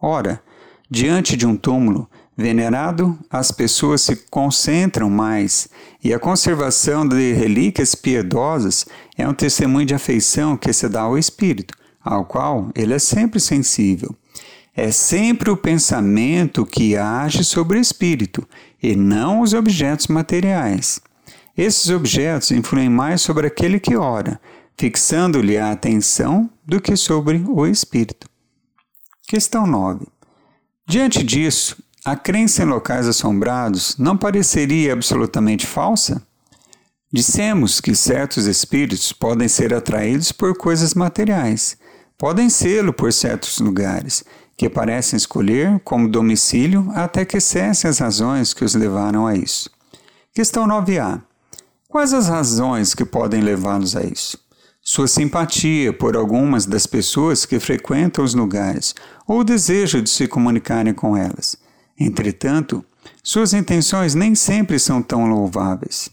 Ora, 0.00 0.40
diante 0.88 1.36
de 1.36 1.44
um 1.44 1.56
túmulo 1.56 2.08
venerado, 2.36 3.18
as 3.28 3.50
pessoas 3.50 4.02
se 4.02 4.14
concentram 4.30 5.10
mais, 5.10 5.68
e 6.02 6.14
a 6.14 6.20
conservação 6.20 7.06
de 7.06 7.32
relíquias 7.32 7.96
piedosas 7.96 8.86
é 9.18 9.28
um 9.28 9.34
testemunho 9.34 9.86
de 9.86 9.94
afeição 9.94 10.56
que 10.56 10.72
se 10.72 10.88
dá 10.88 11.02
ao 11.02 11.18
espírito, 11.18 11.74
ao 12.04 12.24
qual 12.24 12.70
ele 12.74 12.94
é 12.94 12.98
sempre 12.98 13.40
sensível. 13.40 14.14
É 14.74 14.90
sempre 14.90 15.50
o 15.50 15.56
pensamento 15.56 16.64
que 16.64 16.96
age 16.96 17.44
sobre 17.44 17.78
o 17.78 17.80
espírito 17.80 18.46
e 18.82 18.96
não 18.96 19.40
os 19.40 19.52
objetos 19.52 20.06
materiais. 20.06 21.00
Esses 21.56 21.90
objetos 21.90 22.50
influem 22.50 22.88
mais 22.88 23.20
sobre 23.20 23.46
aquele 23.46 23.78
que 23.78 23.96
ora, 23.96 24.40
fixando-lhe 24.76 25.58
a 25.58 25.70
atenção 25.70 26.48
do 26.64 26.80
que 26.80 26.96
sobre 26.96 27.44
o 27.46 27.66
espírito. 27.66 28.26
Questão 29.28 29.66
9. 29.66 30.06
Diante 30.88 31.22
disso, 31.22 31.82
a 32.04 32.16
crença 32.16 32.62
em 32.62 32.66
locais 32.66 33.06
assombrados 33.06 33.96
não 33.98 34.16
pareceria 34.16 34.92
absolutamente 34.92 35.66
falsa? 35.66 36.20
Dissemos 37.12 37.80
que 37.80 37.94
certos 37.94 38.46
espíritos 38.46 39.12
podem 39.12 39.46
ser 39.46 39.74
atraídos 39.74 40.32
por 40.32 40.56
coisas 40.56 40.94
materiais, 40.94 41.76
podem 42.22 42.48
sê-lo 42.48 42.92
por 42.92 43.12
certos 43.12 43.58
lugares, 43.58 44.22
que 44.56 44.70
parecem 44.70 45.16
escolher 45.16 45.80
como 45.80 46.08
domicílio 46.08 46.88
até 46.94 47.24
que 47.24 47.40
cessem 47.40 47.90
as 47.90 47.98
razões 47.98 48.54
que 48.54 48.64
os 48.64 48.76
levaram 48.76 49.26
a 49.26 49.34
isso. 49.34 49.68
Questão 50.32 50.64
9a. 50.64 51.20
Quais 51.88 52.12
as 52.12 52.28
razões 52.28 52.94
que 52.94 53.04
podem 53.04 53.40
levá-los 53.40 53.96
a 53.96 54.04
isso? 54.04 54.38
Sua 54.80 55.08
simpatia 55.08 55.92
por 55.92 56.16
algumas 56.16 56.64
das 56.64 56.86
pessoas 56.86 57.44
que 57.44 57.58
frequentam 57.58 58.24
os 58.24 58.34
lugares 58.34 58.94
ou 59.26 59.40
o 59.40 59.44
desejo 59.44 60.00
de 60.00 60.08
se 60.08 60.28
comunicarem 60.28 60.94
com 60.94 61.16
elas. 61.16 61.56
Entretanto, 61.98 62.84
suas 63.20 63.52
intenções 63.52 64.14
nem 64.14 64.36
sempre 64.36 64.78
são 64.78 65.02
tão 65.02 65.26
louváveis. 65.26 66.08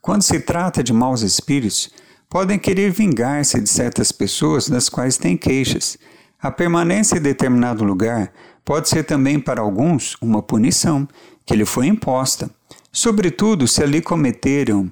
Quando 0.00 0.22
se 0.22 0.38
trata 0.38 0.84
de 0.84 0.92
maus 0.92 1.22
espíritos, 1.22 1.90
podem 2.28 2.58
querer 2.58 2.90
vingar-se 2.90 3.60
de 3.60 3.68
certas 3.68 4.12
pessoas 4.12 4.68
das 4.68 4.88
quais 4.88 5.16
têm 5.16 5.36
queixas, 5.36 5.98
a 6.40 6.50
permanência 6.50 7.16
em 7.16 7.22
determinado 7.22 7.82
lugar 7.82 8.32
pode 8.64 8.88
ser 8.88 9.04
também 9.04 9.40
para 9.40 9.60
alguns 9.60 10.16
uma 10.20 10.42
punição 10.42 11.08
que 11.44 11.56
lhe 11.56 11.64
foi 11.64 11.86
imposta, 11.86 12.50
sobretudo 12.92 13.66
se 13.66 13.82
ali 13.82 14.02
cometeram 14.02 14.90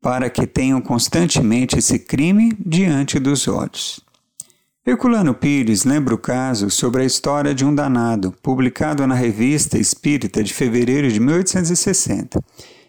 para 0.00 0.30
que 0.30 0.46
tenham 0.46 0.80
constantemente 0.80 1.78
esse 1.78 1.98
crime 1.98 2.56
diante 2.58 3.18
dos 3.18 3.46
olhos. 3.48 4.00
Herculano 4.86 5.34
Pires 5.34 5.84
lembra 5.84 6.14
o 6.14 6.18
caso 6.18 6.70
sobre 6.70 7.02
a 7.02 7.04
história 7.04 7.54
de 7.54 7.64
um 7.64 7.74
danado, 7.74 8.34
publicado 8.42 9.06
na 9.06 9.14
Revista 9.14 9.76
Espírita 9.78 10.42
de 10.42 10.54
fevereiro 10.54 11.10
de 11.10 11.20
1860, 11.20 12.42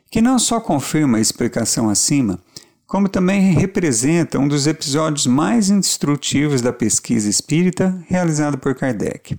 que 0.09 0.21
não 0.21 0.39
só 0.39 0.61
confirma 0.61 1.17
a 1.17 1.21
explicação 1.21 1.89
acima, 1.89 2.39
como 2.91 3.07
também 3.07 3.53
representa 3.53 4.37
um 4.37 4.49
dos 4.49 4.67
episódios 4.67 5.25
mais 5.25 5.69
instrutivos 5.69 6.61
da 6.61 6.73
pesquisa 6.73 7.29
espírita 7.29 7.97
realizada 8.09 8.57
por 8.57 8.75
Kardec. 8.75 9.37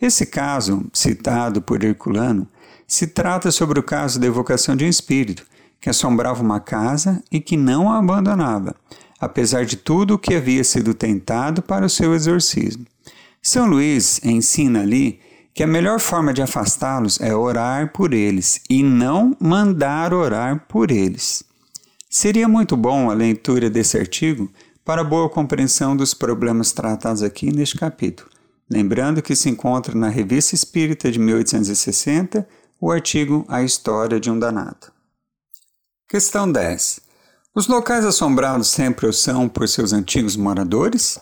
Esse 0.00 0.24
caso, 0.24 0.82
citado 0.94 1.60
por 1.60 1.84
Herculano, 1.84 2.48
se 2.88 3.06
trata 3.06 3.50
sobre 3.50 3.78
o 3.78 3.82
caso 3.82 4.18
da 4.18 4.26
evocação 4.26 4.74
de 4.74 4.86
um 4.86 4.88
espírito 4.88 5.44
que 5.78 5.90
assombrava 5.90 6.42
uma 6.42 6.58
casa 6.58 7.22
e 7.30 7.38
que 7.38 7.54
não 7.54 7.92
a 7.92 7.98
abandonava, 7.98 8.74
apesar 9.20 9.66
de 9.66 9.76
tudo 9.76 10.14
o 10.14 10.18
que 10.18 10.34
havia 10.34 10.64
sido 10.64 10.94
tentado 10.94 11.60
para 11.60 11.84
o 11.84 11.90
seu 11.90 12.14
exorcismo. 12.14 12.86
São 13.42 13.66
Luís 13.66 14.22
ensina 14.24 14.80
ali 14.80 15.20
que 15.52 15.62
a 15.62 15.66
melhor 15.66 16.00
forma 16.00 16.32
de 16.32 16.40
afastá-los 16.40 17.20
é 17.20 17.36
orar 17.36 17.92
por 17.92 18.14
eles 18.14 18.62
e 18.70 18.82
não 18.82 19.36
mandar 19.38 20.14
orar 20.14 20.64
por 20.66 20.90
eles. 20.90 21.44
Seria 22.08 22.48
muito 22.48 22.76
bom 22.76 23.10
a 23.10 23.14
leitura 23.14 23.68
desse 23.68 23.98
artigo 23.98 24.50
para 24.84 25.02
boa 25.02 25.28
compreensão 25.28 25.96
dos 25.96 26.14
problemas 26.14 26.70
tratados 26.72 27.22
aqui 27.22 27.52
neste 27.52 27.76
capítulo. 27.76 28.30
Lembrando 28.70 29.20
que 29.20 29.34
se 29.34 29.48
encontra 29.48 29.94
na 29.94 30.08
Revista 30.08 30.54
Espírita 30.54 31.10
de 31.10 31.18
1860 31.18 32.46
o 32.80 32.90
artigo 32.90 33.44
A 33.48 33.62
História 33.62 34.20
de 34.20 34.30
um 34.30 34.38
Danado. 34.38 34.92
Questão 36.08 36.50
10. 36.50 37.00
Os 37.54 37.66
locais 37.66 38.04
assombrados 38.04 38.68
sempre 38.68 39.06
o 39.06 39.12
são 39.12 39.48
por 39.48 39.68
seus 39.68 39.92
antigos 39.92 40.36
moradores? 40.36 41.18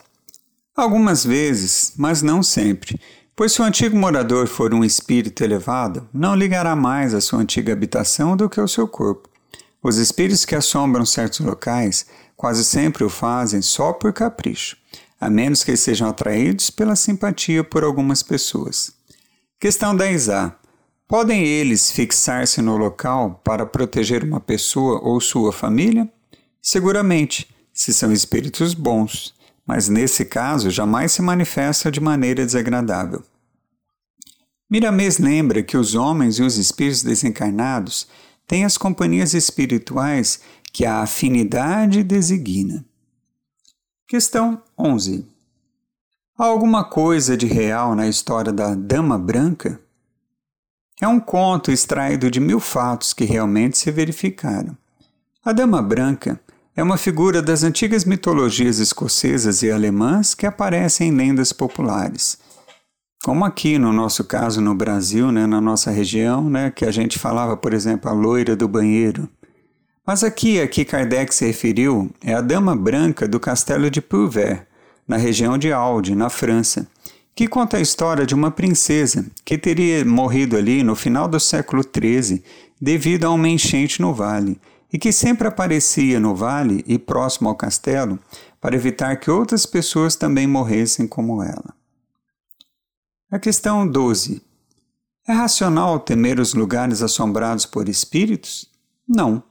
Algumas 0.76 1.25
vezes, 1.25 1.93
mas 1.97 2.21
não 2.21 2.43
sempre, 2.43 3.00
pois 3.35 3.53
se 3.53 3.62
o 3.62 3.64
antigo 3.64 3.97
morador 3.97 4.47
for 4.47 4.75
um 4.75 4.85
espírito 4.85 5.43
elevado, 5.43 6.09
não 6.12 6.35
ligará 6.35 6.76
mais 6.76 7.14
à 7.14 7.21
sua 7.21 7.38
antiga 7.38 7.73
habitação 7.73 8.37
do 8.37 8.50
que 8.50 8.61
ao 8.61 8.69
seu 8.69 8.87
corpo. 8.87 9.34
Os 9.85 9.99
espíritos 9.99 10.47
que 10.47 10.55
assombram 10.55 11.05
certos 11.05 11.41
locais 11.41 12.07
quase 12.35 12.64
sempre 12.64 13.05
o 13.05 13.11
fazem 13.11 13.61
só 13.61 13.93
por 13.93 14.14
capricho, 14.14 14.79
a 15.21 15.29
menos 15.29 15.62
que 15.62 15.76
sejam 15.76 16.09
atraídos 16.09 16.71
pela 16.71 16.97
simpatia 16.97 17.62
por 17.62 17.85
algumas 17.85 18.23
pessoas. 18.23 18.93
Questão 19.61 19.95
10a. 19.95 20.55
Podem 21.07 21.45
eles 21.45 21.91
fixar-se 21.91 22.62
no 22.62 22.79
local 22.79 23.43
para 23.45 23.67
proteger 23.67 24.25
uma 24.25 24.41
pessoa 24.41 25.03
ou 25.03 25.21
sua 25.21 25.53
família? 25.53 26.11
Seguramente, 26.62 27.55
se 27.71 27.93
são 27.93 28.11
espíritos 28.11 28.73
bons, 28.73 29.35
mas 29.67 29.91
nesse 29.91 30.25
caso 30.25 30.71
jamais 30.71 31.12
se 31.12 31.21
manifesta 31.21 31.91
de 31.91 32.00
maneira 32.00 32.47
desagradável. 32.47 33.23
Miramês 34.71 35.19
lembra 35.19 35.62
que 35.62 35.76
os 35.76 35.95
homens 35.95 36.38
e 36.38 36.43
os 36.43 36.57
espíritos 36.57 37.03
desencarnados 37.03 38.09
têm 38.47 38.65
as 38.65 38.77
companhias 38.77 39.35
espirituais 39.35 40.41
que 40.73 40.85
a 40.85 41.01
afinidade 41.01 42.03
designa. 42.03 42.85
Questão 44.07 44.63
11. 44.79 45.27
Há 46.37 46.45
alguma 46.45 46.85
coisa 46.85 47.37
de 47.37 47.47
real 47.47 47.95
na 47.95 48.09
história 48.09 48.53
da 48.53 48.75
Dama 48.75 49.19
Branca? 49.19 49.81
É 51.01 51.09
um 51.09 51.21
conto 51.21 51.71
extraído 51.71 52.31
de 52.31 52.41
mil 52.41 52.61
fatos 52.61 53.13
que 53.13 53.25
realmente 53.25 53.79
se 53.79 53.91
verificaram. 53.91 54.77
A 55.45 55.53
Dama 55.53 55.83
Branca 55.83 56.40
é 56.77 56.83
uma 56.83 56.97
figura 56.97 57.40
das 57.40 57.62
antigas 57.62 58.05
mitologias 58.05 58.79
escocesas 58.79 59.62
e 59.62 59.71
alemãs 59.71 60.35
que 60.35 60.47
aparecem 60.47 61.09
em 61.09 61.16
lendas 61.16 61.53
populares. 61.53 62.38
Como 63.25 63.43
aqui 63.43 63.79
no 63.79 63.91
nosso 63.91 64.23
caso 64.23 64.61
no 64.61 64.75
Brasil, 64.75 65.33
né, 65.33 65.47
na 65.47 65.59
nossa 65.59 65.91
região, 65.91 66.51
né, 66.51 66.71
que 66.71 66.85
a 66.85 66.91
gente 66.91 67.19
falava, 67.19 67.57
por 67.57 67.73
exemplo, 67.73 68.11
a 68.11 68.13
loira 68.13 68.55
do 68.55 68.69
banheiro. 68.69 69.27
Mas 70.07 70.23
aqui 70.23 70.61
a 70.61 70.69
que 70.69 70.85
Kardec 70.85 71.35
se 71.35 71.47
referiu 71.47 72.11
é 72.23 72.35
a 72.35 72.43
Dama 72.43 72.77
Branca 72.77 73.27
do 73.27 73.41
Castelo 73.41 73.89
de 73.89 74.03
Pulver, 74.03 74.67
na 75.09 75.17
região 75.17 75.57
de 75.57 75.73
Alde, 75.73 76.15
na 76.15 76.29
França, 76.29 76.87
que 77.35 77.49
conta 77.49 77.79
a 77.79 77.81
história 77.81 78.27
de 78.27 78.35
uma 78.35 78.51
princesa 78.51 79.25
que 79.43 79.57
teria 79.57 80.05
morrido 80.05 80.55
ali 80.55 80.83
no 80.83 80.95
final 80.95 81.27
do 81.27 81.41
século 81.41 81.83
XIII 81.83 82.43
devido 82.79 83.25
a 83.25 83.31
uma 83.31 83.49
enchente 83.49 84.03
no 84.03 84.13
vale 84.13 84.61
e 84.93 84.99
que 84.99 85.11
sempre 85.11 85.49
aparecia 85.49 86.21
no 86.21 86.35
vale 86.35 86.85
e 86.87 86.99
próximo 86.99 87.49
ao 87.49 87.55
castelo 87.55 88.19
para 88.61 88.77
evitar 88.77 89.17
que 89.17 89.31
outras 89.31 89.65
pessoas 89.65 90.15
também 90.15 90.47
morressem 90.47 91.07
como 91.07 91.43
ela. 91.43 91.84
A 93.35 93.38
questão 93.40 93.85
12. 93.85 94.40
É 95.27 95.33
racional 95.33 95.99
temer 95.99 96.38
os 96.38 96.55
lugares 96.55 97.03
assombrados 97.03 97.66
por 97.66 97.88
espíritos? 97.88 98.70
Não. 99.09 99.42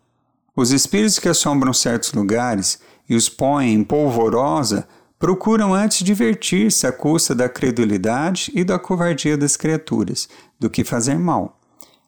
Os 0.56 0.72
espíritos 0.72 1.19
que 1.19 1.28
assombram 1.28 1.74
certos 1.74 2.13
lugares 2.13 2.80
e 3.10 3.13
os 3.13 3.28
põem 3.28 3.74
em 3.74 3.84
polvorosa 3.84 4.88
procuram 5.19 5.74
antes 5.74 6.02
divertir-se 6.02 6.88
à 6.88 6.93
custa 6.93 7.36
da 7.36 7.50
credulidade 7.50 8.50
e 8.56 8.63
da 8.63 8.80
covardia 8.80 9.36
das 9.36 9.58
criaturas, 9.58 10.30
do 10.58 10.69
que 10.69 10.86
fazer 10.86 11.19
mal. 11.19 11.60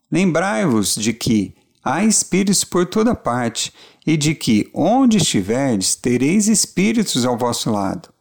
Lembrai-vos 0.09 0.95
de 0.95 1.11
que 1.11 1.53
há 1.83 2.05
espíritos 2.05 2.63
por 2.63 2.85
toda 2.85 3.13
parte, 3.13 3.73
e 4.07 4.15
de 4.15 4.33
que, 4.33 4.71
onde 4.73 5.17
estiverdes, 5.17 5.93
tereis 5.93 6.47
espíritos 6.47 7.25
ao 7.25 7.37
vosso 7.37 7.69
lado, 7.69 8.13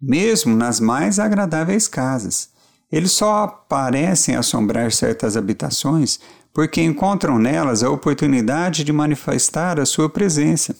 mesmo 0.00 0.54
nas 0.54 0.78
mais 0.78 1.18
agradáveis 1.18 1.88
casas. 1.88 2.50
Eles 2.90 3.12
só 3.12 3.46
parecem 3.46 4.34
assombrar 4.34 4.90
certas 4.92 5.36
habitações 5.36 6.18
porque 6.52 6.82
encontram 6.82 7.38
nelas 7.38 7.82
a 7.82 7.90
oportunidade 7.90 8.82
de 8.82 8.92
manifestar 8.92 9.78
a 9.78 9.86
sua 9.86 10.08
presença. 10.08 10.76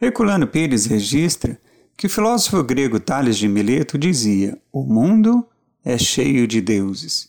Herculano 0.00 0.46
Pires 0.46 0.86
registra 0.86 1.58
que 1.96 2.06
o 2.06 2.10
filósofo 2.10 2.62
grego 2.62 2.98
Tales 2.98 3.38
de 3.38 3.46
Mileto 3.46 3.96
dizia: 3.96 4.58
O 4.72 4.82
mundo 4.82 5.46
é 5.84 5.96
cheio 5.96 6.46
de 6.46 6.60
deuses. 6.60 7.28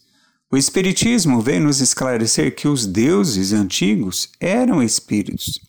O 0.51 0.57
Espiritismo 0.57 1.41
vem 1.41 1.59
nos 1.59 1.81
esclarecer 1.81 2.55
que 2.55 2.67
os 2.67 2.85
deuses 2.85 3.53
antigos 3.53 4.29
eram 4.39 4.81
espíritos. 4.81 5.59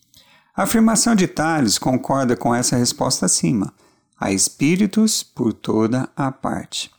A 0.54 0.62
afirmação 0.62 1.14
de 1.14 1.26
Tales 1.26 1.78
concorda 1.78 2.36
com 2.36 2.54
essa 2.54 2.76
resposta 2.76 3.26
acima. 3.26 3.74
Há 4.18 4.32
espíritos 4.32 5.22
por 5.22 5.52
toda 5.52 6.08
a 6.16 6.32
parte. 6.32 6.90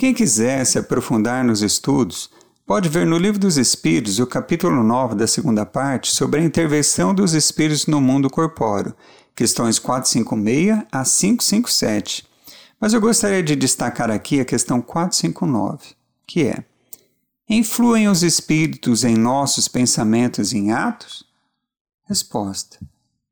Quem 0.00 0.14
quiser 0.14 0.64
se 0.64 0.78
aprofundar 0.78 1.44
nos 1.44 1.60
estudos, 1.60 2.30
pode 2.66 2.88
ver 2.88 3.04
no 3.04 3.18
Livro 3.18 3.38
dos 3.38 3.58
Espíritos 3.58 4.18
o 4.18 4.26
capítulo 4.26 4.82
9 4.82 5.14
da 5.14 5.26
segunda 5.26 5.66
parte 5.66 6.10
sobre 6.10 6.40
a 6.40 6.42
intervenção 6.42 7.14
dos 7.14 7.34
espíritos 7.34 7.84
no 7.84 8.00
mundo 8.00 8.30
corpóreo, 8.30 8.94
questões 9.36 9.78
456 9.78 10.86
a 10.90 11.04
557. 11.04 12.26
Mas 12.80 12.94
eu 12.94 13.00
gostaria 13.02 13.42
de 13.42 13.54
destacar 13.54 14.10
aqui 14.10 14.40
a 14.40 14.44
questão 14.46 14.80
459, 14.80 15.88
que 16.26 16.44
é: 16.44 16.64
Influem 17.46 18.08
os 18.08 18.22
espíritos 18.22 19.04
em 19.04 19.18
nossos 19.18 19.68
pensamentos 19.68 20.54
e 20.54 20.56
em 20.56 20.72
atos? 20.72 21.26
Resposta: 22.08 22.78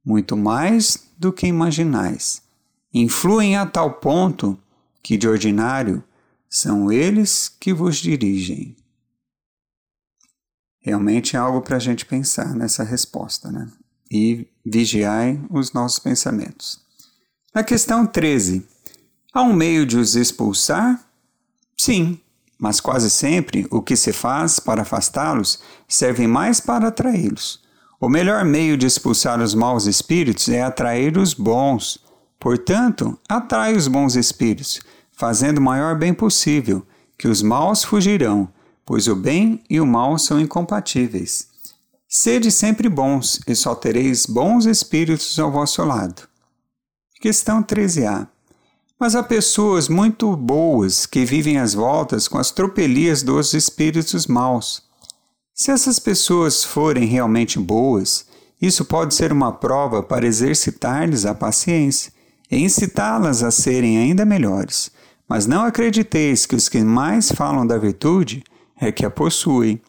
Muito 0.04 0.36
mais 0.36 1.08
do 1.16 1.32
que 1.32 1.46
imaginais. 1.46 2.42
Influem 2.92 3.56
a 3.56 3.64
tal 3.64 3.92
ponto 3.92 4.58
que, 5.02 5.16
de 5.16 5.26
ordinário, 5.26 6.04
são 6.48 6.90
eles 6.90 7.48
que 7.48 7.72
vos 7.72 7.96
dirigem. 7.96 8.76
Realmente 10.80 11.36
é 11.36 11.38
algo 11.38 11.60
para 11.60 11.76
a 11.76 11.80
gente 11.80 12.06
pensar 12.06 12.54
nessa 12.54 12.82
resposta, 12.82 13.50
né? 13.50 13.70
E 14.10 14.46
vigiai 14.64 15.38
os 15.50 15.72
nossos 15.72 15.98
pensamentos. 15.98 16.80
Na 17.54 17.62
questão 17.62 18.06
13, 18.06 18.66
há 19.32 19.42
um 19.42 19.52
meio 19.52 19.84
de 19.84 19.98
os 19.98 20.14
expulsar? 20.14 21.04
Sim, 21.76 22.20
mas 22.58 22.80
quase 22.80 23.10
sempre 23.10 23.66
o 23.70 23.82
que 23.82 23.96
se 23.96 24.12
faz 24.12 24.58
para 24.58 24.82
afastá-los 24.82 25.60
serve 25.86 26.26
mais 26.26 26.60
para 26.60 26.88
atraí-los. 26.88 27.62
O 28.00 28.08
melhor 28.08 28.44
meio 28.44 28.76
de 28.76 28.86
expulsar 28.86 29.40
os 29.40 29.54
maus 29.54 29.86
espíritos 29.86 30.48
é 30.48 30.62
atrair 30.62 31.18
os 31.18 31.34
bons. 31.34 31.98
Portanto, 32.38 33.18
atrai 33.28 33.74
os 33.74 33.88
bons 33.88 34.14
espíritos, 34.14 34.80
fazendo 35.18 35.58
o 35.58 35.62
maior 35.62 35.98
bem 35.98 36.14
possível, 36.14 36.86
que 37.18 37.26
os 37.26 37.42
maus 37.42 37.82
fugirão, 37.82 38.48
pois 38.86 39.08
o 39.08 39.16
bem 39.16 39.60
e 39.68 39.80
o 39.80 39.86
mal 39.86 40.16
são 40.16 40.40
incompatíveis. 40.40 41.48
Sede 42.08 42.52
sempre 42.52 42.88
bons, 42.88 43.40
e 43.46 43.54
só 43.54 43.74
tereis 43.74 44.24
bons 44.24 44.64
espíritos 44.64 45.36
ao 45.38 45.50
vosso 45.50 45.84
lado. 45.84 46.22
Questão 47.20 47.62
13a. 47.62 48.28
Mas 48.98 49.16
há 49.16 49.22
pessoas 49.22 49.88
muito 49.88 50.36
boas 50.36 51.04
que 51.04 51.24
vivem 51.24 51.58
às 51.58 51.74
voltas 51.74 52.28
com 52.28 52.38
as 52.38 52.52
tropelias 52.52 53.22
dos 53.22 53.54
espíritos 53.54 54.26
maus. 54.28 54.84
Se 55.52 55.72
essas 55.72 55.98
pessoas 55.98 56.62
forem 56.62 57.06
realmente 57.06 57.58
boas, 57.58 58.24
isso 58.62 58.84
pode 58.84 59.14
ser 59.14 59.32
uma 59.32 59.52
prova 59.52 60.00
para 60.00 60.26
exercitar-lhes 60.26 61.26
a 61.26 61.34
paciência 61.34 62.12
e 62.48 62.56
incitá-las 62.58 63.42
a 63.42 63.50
serem 63.50 63.98
ainda 63.98 64.24
melhores. 64.24 64.96
Mas 65.28 65.46
não 65.46 65.64
acrediteis 65.64 66.46
que 66.46 66.56
os 66.56 66.68
que 66.68 66.82
mais 66.82 67.30
falam 67.30 67.66
da 67.66 67.76
virtude 67.76 68.42
é 68.80 68.90
que 68.90 69.04
a 69.04 69.10
possuem. 69.10 69.80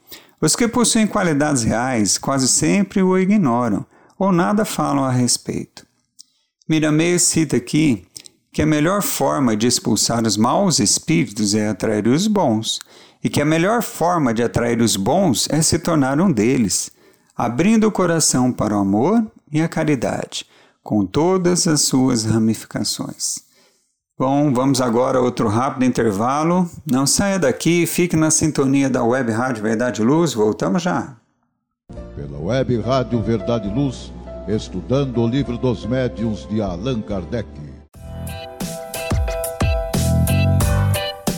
Os 0.41 0.55
que 0.55 0.67
possuem 0.67 1.07
qualidades 1.07 1.63
reais 1.63 2.17
quase 2.17 2.47
sempre 2.47 3.01
o 3.01 3.17
ignoram 3.17 3.85
ou 4.17 4.31
nada 4.33 4.65
falam 4.65 5.05
a 5.05 5.11
respeito. 5.11 5.87
Miramei 6.67 7.17
cita 7.17 7.55
aqui 7.55 8.05
que 8.51 8.61
a 8.61 8.65
melhor 8.65 9.01
forma 9.01 9.55
de 9.55 9.65
expulsar 9.67 10.25
os 10.25 10.35
maus 10.35 10.79
espíritos 10.79 11.55
é 11.55 11.69
atrair 11.69 12.07
os 12.07 12.27
bons, 12.27 12.79
e 13.23 13.29
que 13.29 13.41
a 13.41 13.45
melhor 13.45 13.81
forma 13.81 14.33
de 14.33 14.43
atrair 14.43 14.81
os 14.81 14.95
bons 14.95 15.47
é 15.49 15.61
se 15.61 15.79
tornar 15.79 16.19
um 16.19 16.31
deles, 16.31 16.91
abrindo 17.35 17.87
o 17.87 17.91
coração 17.91 18.51
para 18.51 18.75
o 18.75 18.79
amor 18.79 19.25
e 19.51 19.61
a 19.61 19.67
caridade, 19.67 20.45
com 20.83 21.05
todas 21.05 21.67
as 21.67 21.81
suas 21.81 22.25
ramificações. 22.25 23.48
Bom, 24.19 24.53
vamos 24.53 24.81
agora 24.81 25.17
a 25.17 25.21
outro 25.21 25.47
rápido 25.47 25.85
intervalo. 25.85 26.69
Não 26.85 27.07
saia 27.07 27.39
daqui, 27.39 27.85
fique 27.85 28.17
na 28.17 28.29
sintonia 28.29 28.89
da 28.89 29.01
Web 29.01 29.31
Rádio 29.31 29.63
Verdade 29.63 30.01
e 30.01 30.03
Luz. 30.03 30.33
Voltamos 30.33 30.83
já. 30.83 31.15
Pela 32.17 32.37
Web 32.37 32.81
Rádio 32.81 33.21
Verdade 33.21 33.69
e 33.69 33.73
Luz, 33.73 34.11
estudando 34.45 35.21
o 35.21 35.25
livro 35.25 35.57
dos 35.57 35.85
médiuns 35.85 36.45
de 36.49 36.61
Allan 36.61 36.99
Kardec. 37.01 37.47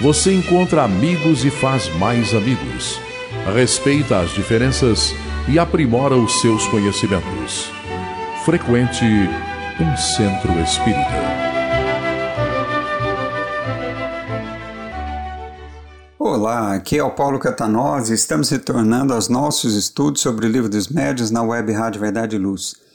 você 0.00 0.32
encontra 0.32 0.84
amigos 0.84 1.44
e 1.44 1.50
faz 1.50 1.88
mais 1.96 2.34
amigos. 2.34 3.00
Respeita 3.54 4.20
as 4.20 4.30
diferenças 4.30 5.14
e 5.48 5.58
aprimora 5.58 6.16
os 6.16 6.40
seus 6.40 6.66
conhecimentos. 6.68 7.70
Frequente 8.44 9.04
um 9.80 9.96
centro 9.96 10.52
espírita. 10.60 11.36
Olá, 16.18 16.74
aqui 16.74 16.98
é 16.98 17.04
o 17.04 17.10
Paulo 17.10 17.38
Catanós 17.38 18.10
e 18.10 18.14
estamos 18.14 18.50
retornando 18.50 19.14
aos 19.14 19.28
nossos 19.28 19.74
estudos 19.74 20.20
sobre 20.20 20.46
o 20.46 20.48
livro 20.48 20.68
dos 20.68 20.88
médios 20.88 21.30
na 21.30 21.42
web 21.42 21.72
Rádio 21.72 22.00
Verdade 22.00 22.36
e 22.36 22.38
Luz. 22.38 22.85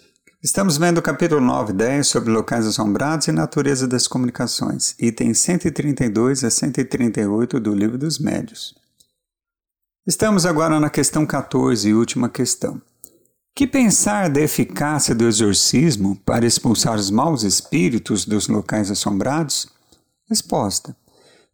Estamos 0.44 0.76
vendo 0.76 0.98
o 0.98 1.04
capítulo 1.04 1.40
9 1.40 1.72
e 1.72 1.76
10 1.76 2.08
sobre 2.08 2.32
locais 2.32 2.66
assombrados 2.66 3.28
e 3.28 3.32
natureza 3.32 3.88
das 3.88 4.08
comunicações, 4.08 4.96
itens 4.98 5.38
132 5.38 6.44
a 6.44 6.50
138 6.50 7.60
do 7.60 7.76
Livro 7.76 7.96
dos 7.96 8.18
Médios. 8.18 8.74
Estamos 10.04 10.44
agora 10.44 10.80
na 10.80 10.90
questão 10.90 11.28
14 11.28 11.88
e 11.88 11.94
última 11.94 12.28
questão. 12.28 12.82
Que 13.54 13.68
pensar 13.68 14.32
da 14.32 14.42
eficácia 14.42 15.14
do 15.14 15.28
exorcismo 15.28 16.16
para 16.26 16.48
expulsar 16.48 16.96
os 16.96 17.12
maus 17.12 17.44
espíritos 17.44 18.26
dos 18.26 18.48
locais 18.48 18.90
assombrados? 18.90 19.68
Resposta: 20.28 20.98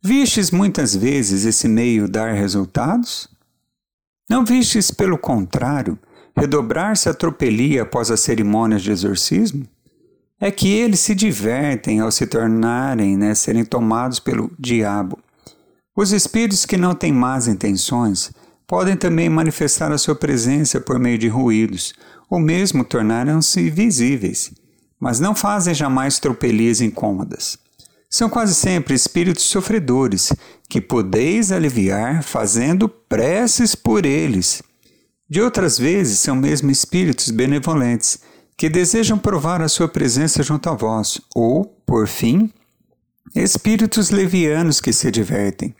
Vistes 0.02 0.50
muitas 0.50 0.95
vezes 0.95 1.43
esse 1.43 1.67
meio 1.67 2.08
dar 2.08 2.32
resultados? 2.32 3.28
Não 4.30 4.45
vistes, 4.45 4.91
pelo 4.91 5.17
contrário, 5.17 6.00
redobrar-se 6.38 7.10
a 7.10 7.13
tropelia 7.13 7.82
após 7.82 8.12
as 8.12 8.19
cerimônias 8.19 8.84
de 8.84 8.91
exorcismo? 8.91 9.67
É 10.39 10.52
que 10.52 10.71
eles 10.71 11.00
se 11.00 11.15
divertem 11.15 12.00
ao 12.00 12.12
se 12.12 12.28
tornarem, 12.28 13.17
né, 13.17 13.34
serem 13.34 13.65
tomados 13.65 14.19
pelo 14.19 14.52
diabo. 14.58 15.17
Os 15.95 16.12
espíritos 16.12 16.63
que 16.63 16.78
não 16.78 16.93
têm 16.93 17.12
más 17.12 17.47
intenções 17.47 18.32
podem 18.67 18.95
também 18.95 19.30
manifestar 19.30 19.91
a 19.91 19.97
sua 19.97 20.13
presença 20.13 20.80
por 20.80 21.00
meio 21.00 21.17
de 21.17 21.28
ruídos, 21.28 21.95
ou 22.30 22.39
mesmo 22.39 22.84
tornaram-se 22.84 23.69
visíveis, 23.71 24.52
mas 25.00 25.19
não 25.19 25.34
fazem 25.34 25.73
jamais 25.73 26.19
tropelias 26.19 26.82
incômodas. 26.82 27.58
São 28.10 28.30
quase 28.30 28.54
sempre 28.54 28.93
espíritos 28.93 29.45
sofredores 29.45 30.32
que 30.69 30.80
podeis 30.80 31.52
aliviar 31.52 32.21
fazendo 32.21 32.88
preces 32.88 33.73
por 33.73 34.06
eles 34.06 34.62
de 35.29 35.41
outras 35.41 35.77
vezes, 35.77 36.19
são 36.19 36.35
mesmo 36.35 36.71
espíritos 36.71 37.29
benevolentes 37.31 38.19
que 38.55 38.69
desejam 38.69 39.17
provar 39.17 39.61
a 39.61 39.67
sua 39.67 39.87
presença 39.87 40.41
junto 40.41 40.69
a 40.69 40.73
vós, 40.73 41.19
ou, 41.35 41.65
por 41.85 42.07
fim, 42.07 42.51
espíritos 43.35 44.09
levianos 44.09 44.79
que 44.79 44.93
se 44.93 45.11
divertem. 45.11 45.75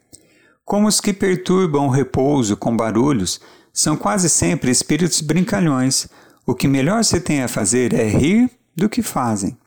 Como 0.65 0.88
os 0.88 0.99
que 0.99 1.13
perturbam 1.13 1.88
o 1.88 1.89
repouso 1.89 2.57
com 2.57 2.75
barulhos, 2.75 3.39
são 3.73 3.95
quase 3.95 4.29
sempre 4.29 4.69
espíritos 4.69 5.21
brincalhões. 5.21 6.07
O 6.45 6.53
que 6.53 6.67
melhor 6.67 7.03
se 7.05 7.21
tem 7.21 7.41
a 7.41 7.47
fazer 7.47 7.93
é 7.93 8.07
rir 8.07 8.51
do 8.75 8.89
que 8.89 9.01
fazem. 9.01 9.57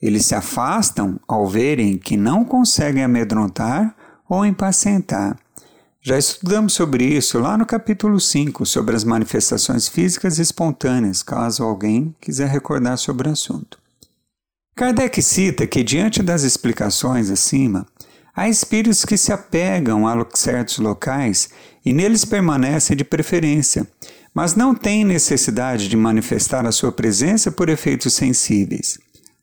Eles 0.00 0.24
se 0.26 0.34
afastam 0.34 1.20
ao 1.28 1.46
verem 1.46 1.98
que 1.98 2.16
não 2.16 2.44
conseguem 2.44 3.04
amedrontar 3.04 3.94
ou 4.28 4.46
impacientar 4.46 5.36
já 6.00 6.16
estudamos 6.16 6.74
sobre 6.74 7.04
isso 7.04 7.40
lá 7.40 7.58
no 7.58 7.66
capítulo 7.66 8.20
5, 8.20 8.64
sobre 8.64 8.94
as 8.94 9.02
manifestações 9.02 9.88
físicas 9.88 10.38
espontâneas, 10.38 11.24
caso 11.24 11.64
alguém 11.64 12.14
quiser 12.20 12.48
recordar 12.48 12.96
sobre 12.96 13.28
o 13.28 13.32
assunto. 13.32 13.78
Kardec 14.76 15.20
cita 15.20 15.66
que, 15.66 15.82
diante 15.82 16.22
das 16.22 16.44
explicações 16.44 17.30
acima, 17.30 17.84
há 18.34 18.48
espíritos 18.48 19.04
que 19.04 19.16
se 19.16 19.32
apegam 19.32 20.06
a 20.06 20.24
certos 20.34 20.78
locais 20.78 21.48
e 21.84 21.92
neles 21.92 22.24
permanecem 22.24 22.96
de 22.96 23.02
preferência, 23.02 23.84
mas 24.32 24.54
não 24.54 24.76
têm 24.76 25.04
necessidade 25.04 25.88
de 25.88 25.96
manifestar 25.96 26.64
a 26.64 26.70
sua 26.70 26.92
presença 26.92 27.50
por 27.50 27.68
efeitos 27.68 28.14
sensíveis. 28.14 29.00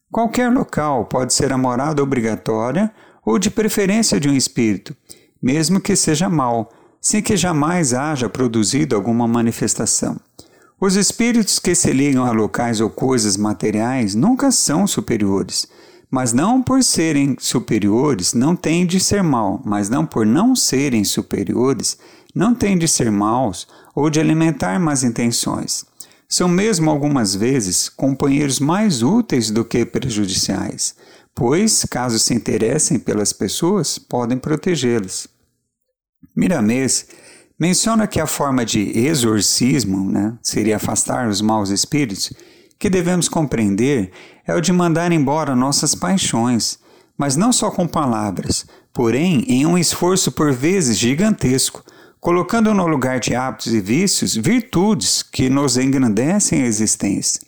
Qualquer 0.10 0.50
local 0.50 1.06
pode 1.06 1.34
ser 1.34 1.52
a 1.52 1.58
morada 1.58 2.02
obrigatória 2.02 2.94
ou 3.26 3.38
de 3.38 3.50
preferência 3.50 4.22
de 4.22 4.30
um 4.30 4.34
espírito 4.34 4.96
mesmo 5.42 5.80
que 5.80 5.96
seja 5.96 6.30
mal, 6.30 6.72
sem 7.02 7.22
que 7.22 7.38
jamais 7.38 7.94
haja 7.94 8.28
produzido 8.28 8.96
alguma 8.96 9.28
manifestação. 9.28 10.18
Os 10.80 10.96
espíritos 10.96 11.60
que 11.60 11.74
se 11.74 11.92
ligam 11.94 12.26
a 12.26 12.32
locais 12.32 12.82
ou 12.82 12.90
coisas 12.90 13.38
materiais 13.38 14.14
nunca 14.14 14.52
são 14.52 14.86
superiores, 14.86 15.68
mas 16.12 16.34
não 16.34 16.62
por 16.62 16.84
serem 16.84 17.36
superiores 17.40 18.34
não 18.34 18.56
têm 18.56 18.86
de 18.86 19.00
ser 19.00 19.24
mal, 19.24 19.62
mas 19.66 19.90
não 19.90 20.06
por 20.06 20.26
não 20.26 20.56
serem 20.56 21.04
superiores 21.04 21.98
não 22.34 22.54
têm 22.54 22.78
de 22.78 22.88
ser 22.88 23.10
maus 23.10 23.68
ou 23.96 24.10
de 24.10 24.20
alimentar 24.20 24.80
más 24.80 25.04
intenções. 25.04 25.86
São 26.28 26.48
mesmo 26.48 26.90
algumas 26.90 27.36
vezes 27.36 27.88
companheiros 27.88 28.60
mais 28.60 29.04
úteis 29.04 29.52
do 29.52 29.64
que 29.64 29.86
prejudiciais, 29.86 30.96
pois, 31.34 31.86
caso 31.86 32.18
se 32.18 32.34
interessem 32.34 32.98
pelas 32.98 33.32
pessoas, 33.32 34.00
podem 34.00 34.38
protegê-las. 34.38 35.28
Miramês 36.36 37.08
menciona 37.60 38.08
que 38.08 38.20
a 38.20 38.28
forma 38.28 38.66
de 38.66 38.98
exorcismo, 38.98 40.10
né, 40.10 40.38
seria 40.42 40.78
afastar 40.78 41.28
os 41.28 41.42
maus 41.42 41.70
espíritos, 41.70 42.34
que 42.78 42.90
devemos 42.90 43.30
compreender 43.30 44.12
é 44.46 44.54
o 44.54 44.62
de 44.62 44.74
mandar 44.74 45.12
embora 45.12 45.56
nossas 45.56 45.96
paixões, 45.96 46.80
mas 47.18 47.36
não 47.36 47.54
só 47.54 47.72
com 47.72 47.88
palavras, 47.88 48.66
porém 48.92 49.46
em 49.48 49.66
um 49.66 49.78
esforço 49.78 50.32
por 50.32 50.52
vezes 50.52 50.98
gigantesco, 50.98 51.84
colocando 52.26 52.74
no 52.74 52.88
lugar 52.88 53.20
de 53.20 53.36
hábitos 53.36 53.72
e 53.72 53.80
vícios 53.80 54.36
virtudes 54.36 55.22
que 55.22 55.48
nos 55.48 55.78
engrandecem 55.78 56.64
a 56.64 56.66
existência. 56.66 57.40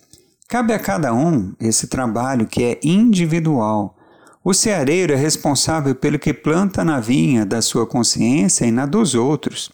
Cabe 0.48 0.72
a 0.72 0.78
cada 0.78 1.12
um 1.16 1.56
esse 1.60 1.88
trabalho 1.88 2.46
que 2.46 2.64
é 2.64 2.80
individual. 2.84 3.98
O 4.44 4.54
ceareiro 4.54 5.14
é 5.14 5.16
responsável 5.16 5.96
pelo 5.96 6.20
que 6.20 6.32
planta 6.32 6.86
na 6.86 7.00
vinha 7.00 7.44
da 7.44 7.60
sua 7.60 7.88
consciência 7.88 8.68
e 8.68 8.72
na 8.72 8.86
dos 8.86 9.16
outros. 9.16 9.72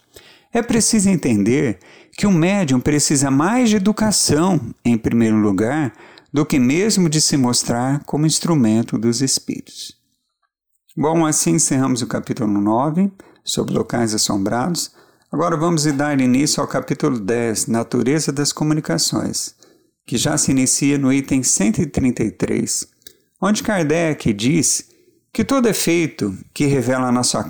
É 0.53 0.61
preciso 0.61 1.09
entender 1.09 1.79
que 2.17 2.25
o 2.25 2.31
médium 2.31 2.79
precisa 2.79 3.29
mais 3.29 3.69
de 3.71 3.75
educação, 3.75 4.73
em 4.85 4.97
primeiro 4.97 5.35
lugar, 5.35 5.91
do 6.31 6.45
que 6.45 6.57
mesmo 6.57 7.09
de 7.09 7.19
se 7.19 7.35
mostrar 7.35 8.01
como 8.05 8.25
instrumento 8.25 8.97
dos 8.97 9.21
espíritos. 9.21 9.97
Bom, 10.95 11.25
assim 11.25 11.55
encerramos 11.55 12.01
o 12.01 12.07
capítulo 12.07 12.61
9 12.61 13.11
sobre 13.43 13.73
locais 13.73 14.13
assombrados. 14.13 14.91
Agora 15.31 15.57
vamos 15.57 15.83
dar 15.85 16.19
início 16.21 16.61
ao 16.61 16.67
capítulo 16.67 17.19
10, 17.19 17.67
Natureza 17.67 18.31
das 18.31 18.53
Comunicações, 18.53 19.55
que 20.05 20.17
já 20.17 20.37
se 20.37 20.51
inicia 20.51 20.97
no 20.97 21.11
item 21.11 21.43
133, 21.43 22.87
onde 23.41 23.63
Kardec 23.63 24.31
diz 24.31 24.89
que 25.33 25.43
todo 25.43 25.67
efeito 25.67 26.37
que 26.53 26.67
revela 26.67 27.11
na 27.11 27.23
sua, 27.23 27.43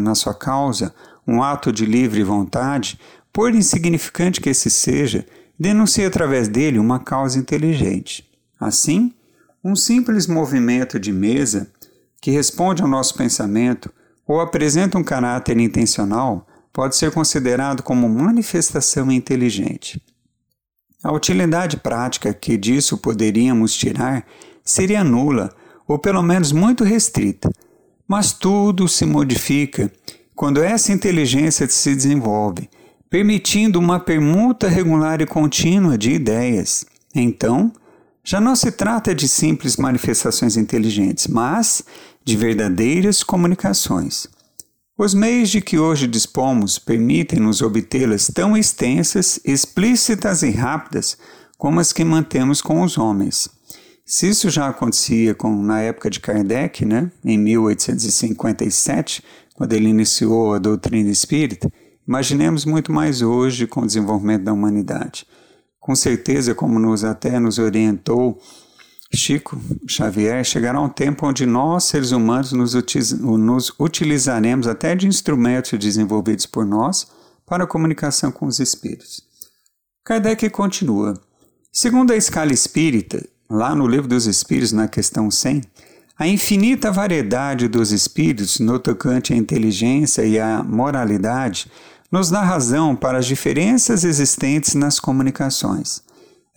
na 0.00 0.14
sua 0.14 0.34
causa 0.34 0.94
um 1.26 1.42
ato 1.42 1.70
de 1.70 1.84
livre 1.84 2.22
vontade, 2.22 2.98
por 3.30 3.54
insignificante 3.54 4.40
que 4.40 4.48
esse 4.48 4.70
seja, 4.70 5.26
denuncia 5.58 6.08
através 6.08 6.48
dele 6.48 6.78
uma 6.78 6.98
causa 6.98 7.38
inteligente. 7.38 8.26
Assim, 8.58 9.12
um 9.62 9.76
simples 9.76 10.26
movimento 10.26 10.98
de 10.98 11.12
mesa 11.12 11.70
que 12.20 12.30
responde 12.30 12.80
ao 12.82 12.88
nosso 12.88 13.14
pensamento 13.14 13.92
ou 14.28 14.42
apresenta 14.42 14.98
um 14.98 15.02
caráter 15.02 15.58
intencional 15.58 16.46
pode 16.70 16.94
ser 16.94 17.10
considerado 17.10 17.82
como 17.82 18.06
manifestação 18.06 19.10
inteligente. 19.10 20.00
A 21.02 21.10
utilidade 21.10 21.78
prática 21.78 22.34
que 22.34 22.58
disso 22.58 22.98
poderíamos 22.98 23.74
tirar 23.74 24.26
seria 24.62 25.02
nula, 25.02 25.50
ou 25.86 25.98
pelo 25.98 26.22
menos 26.22 26.52
muito 26.52 26.84
restrita, 26.84 27.50
mas 28.06 28.32
tudo 28.32 28.86
se 28.86 29.06
modifica 29.06 29.90
quando 30.36 30.62
essa 30.62 30.92
inteligência 30.92 31.66
se 31.68 31.94
desenvolve, 31.94 32.68
permitindo 33.08 33.78
uma 33.78 33.98
permuta 33.98 34.68
regular 34.68 35.22
e 35.22 35.26
contínua 35.26 35.96
de 35.96 36.12
ideias. 36.12 36.84
Então, 37.14 37.72
já 38.22 38.40
não 38.40 38.54
se 38.54 38.70
trata 38.70 39.14
de 39.14 39.26
simples 39.26 39.78
manifestações 39.78 40.56
inteligentes, 40.56 41.26
mas 41.26 41.82
de 42.28 42.36
verdadeiras 42.36 43.22
comunicações. 43.22 44.26
Os 44.98 45.14
meios 45.14 45.48
de 45.48 45.62
que 45.62 45.78
hoje 45.78 46.06
dispomos 46.06 46.78
permitem-nos 46.78 47.62
obtê-las 47.62 48.26
tão 48.26 48.54
extensas, 48.54 49.40
explícitas 49.46 50.42
e 50.42 50.50
rápidas 50.50 51.16
como 51.56 51.80
as 51.80 51.90
que 51.90 52.04
mantemos 52.04 52.60
com 52.60 52.82
os 52.82 52.98
homens. 52.98 53.48
Se 54.04 54.28
isso 54.28 54.50
já 54.50 54.68
acontecia 54.68 55.34
com, 55.34 55.62
na 55.62 55.80
época 55.80 56.10
de 56.10 56.20
Kardec, 56.20 56.84
né, 56.84 57.10
em 57.24 57.38
1857, 57.38 59.24
quando 59.54 59.72
ele 59.72 59.88
iniciou 59.88 60.52
a 60.52 60.58
doutrina 60.58 61.08
espírita, 61.08 61.72
imaginemos 62.06 62.66
muito 62.66 62.92
mais 62.92 63.22
hoje 63.22 63.66
com 63.66 63.80
o 63.80 63.86
desenvolvimento 63.86 64.44
da 64.44 64.52
humanidade. 64.52 65.26
Com 65.80 65.96
certeza, 65.96 66.54
como 66.54 66.78
nos 66.78 67.04
até 67.04 67.40
nos 67.40 67.58
orientou 67.58 68.38
Chico 69.14 69.58
Xavier, 69.86 70.44
chegará 70.44 70.80
um 70.80 70.88
tempo 70.88 71.26
onde 71.26 71.46
nós, 71.46 71.84
seres 71.84 72.12
humanos, 72.12 72.52
nos, 72.52 72.74
nos 73.20 73.72
utilizaremos 73.80 74.66
até 74.66 74.94
de 74.94 75.06
instrumentos 75.06 75.78
desenvolvidos 75.78 76.46
por 76.46 76.66
nós 76.66 77.06
para 77.46 77.64
a 77.64 77.66
comunicação 77.66 78.30
com 78.30 78.46
os 78.46 78.60
espíritos. 78.60 79.22
Kardec 80.04 80.48
continua. 80.50 81.14
Segundo 81.72 82.12
a 82.12 82.16
escala 82.16 82.52
espírita, 82.52 83.26
lá 83.48 83.74
no 83.74 83.86
Livro 83.86 84.08
dos 84.08 84.26
Espíritos, 84.26 84.72
na 84.72 84.88
questão 84.88 85.30
100, 85.30 85.62
a 86.18 86.26
infinita 86.26 86.90
variedade 86.90 87.68
dos 87.68 87.92
espíritos 87.92 88.58
no 88.58 88.78
tocante 88.78 89.32
à 89.32 89.36
inteligência 89.36 90.22
e 90.24 90.38
à 90.38 90.62
moralidade 90.62 91.70
nos 92.10 92.30
dá 92.30 92.42
razão 92.42 92.96
para 92.96 93.18
as 93.18 93.26
diferenças 93.26 94.04
existentes 94.04 94.74
nas 94.74 94.98
comunicações. 94.98 96.02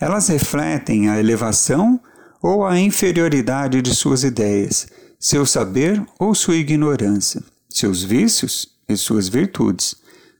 Elas 0.00 0.28
refletem 0.28 1.08
a 1.08 1.18
elevação 1.18 2.00
ou 2.42 2.66
a 2.66 2.78
inferioridade 2.78 3.80
de 3.80 3.94
suas 3.94 4.24
ideias, 4.24 4.88
seu 5.18 5.46
saber 5.46 6.04
ou 6.18 6.34
sua 6.34 6.56
ignorância, 6.56 7.42
seus 7.68 8.02
vícios 8.02 8.68
e 8.88 8.96
suas 8.96 9.28
virtudes. 9.28 9.94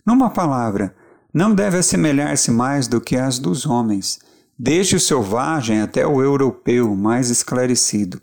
Numa 0.05 0.31
palavra, 0.31 0.95
não 1.33 1.55
deve 1.55 1.79
assemelhar-se 1.79 2.51
mais 2.51 2.89
do 2.89 3.01
que 3.01 3.17
as 3.17 3.39
dos 3.39 3.65
homens, 3.65 4.19
desde 4.59 4.97
o 4.97 5.01
selvagem 5.01 5.81
até 5.81 6.07
o 6.07 6.21
europeu 6.21 6.95
mais 6.97 7.31
esclarecido 7.31 8.21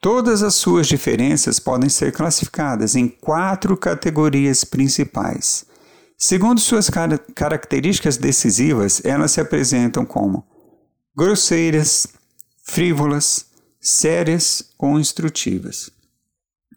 Todas 0.00 0.44
as 0.44 0.54
suas 0.54 0.86
diferenças 0.86 1.58
podem 1.58 1.88
ser 1.88 2.12
classificadas 2.12 2.94
em 2.94 3.08
quatro 3.08 3.76
categorias 3.76 4.62
principais. 4.62 5.66
Segundo 6.16 6.60
suas 6.60 6.88
car 6.88 7.18
características 7.34 8.16
decisivas, 8.16 9.02
elas 9.04 9.32
se 9.32 9.40
apresentam 9.40 10.04
como 10.04 10.46
grosseiras, 11.16 12.06
frívolas, 12.68 13.46
sérias 13.80 14.62
ou 14.78 15.00
instrutivas. 15.00 15.90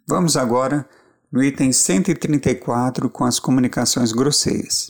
Vamos 0.08 0.38
agora 0.38 0.88
no 1.30 1.43
item 1.43 1.73
134 1.73 3.10
com 3.10 3.25
as 3.25 3.39
comunicações 3.39 4.13
grosseiras. 4.13 4.89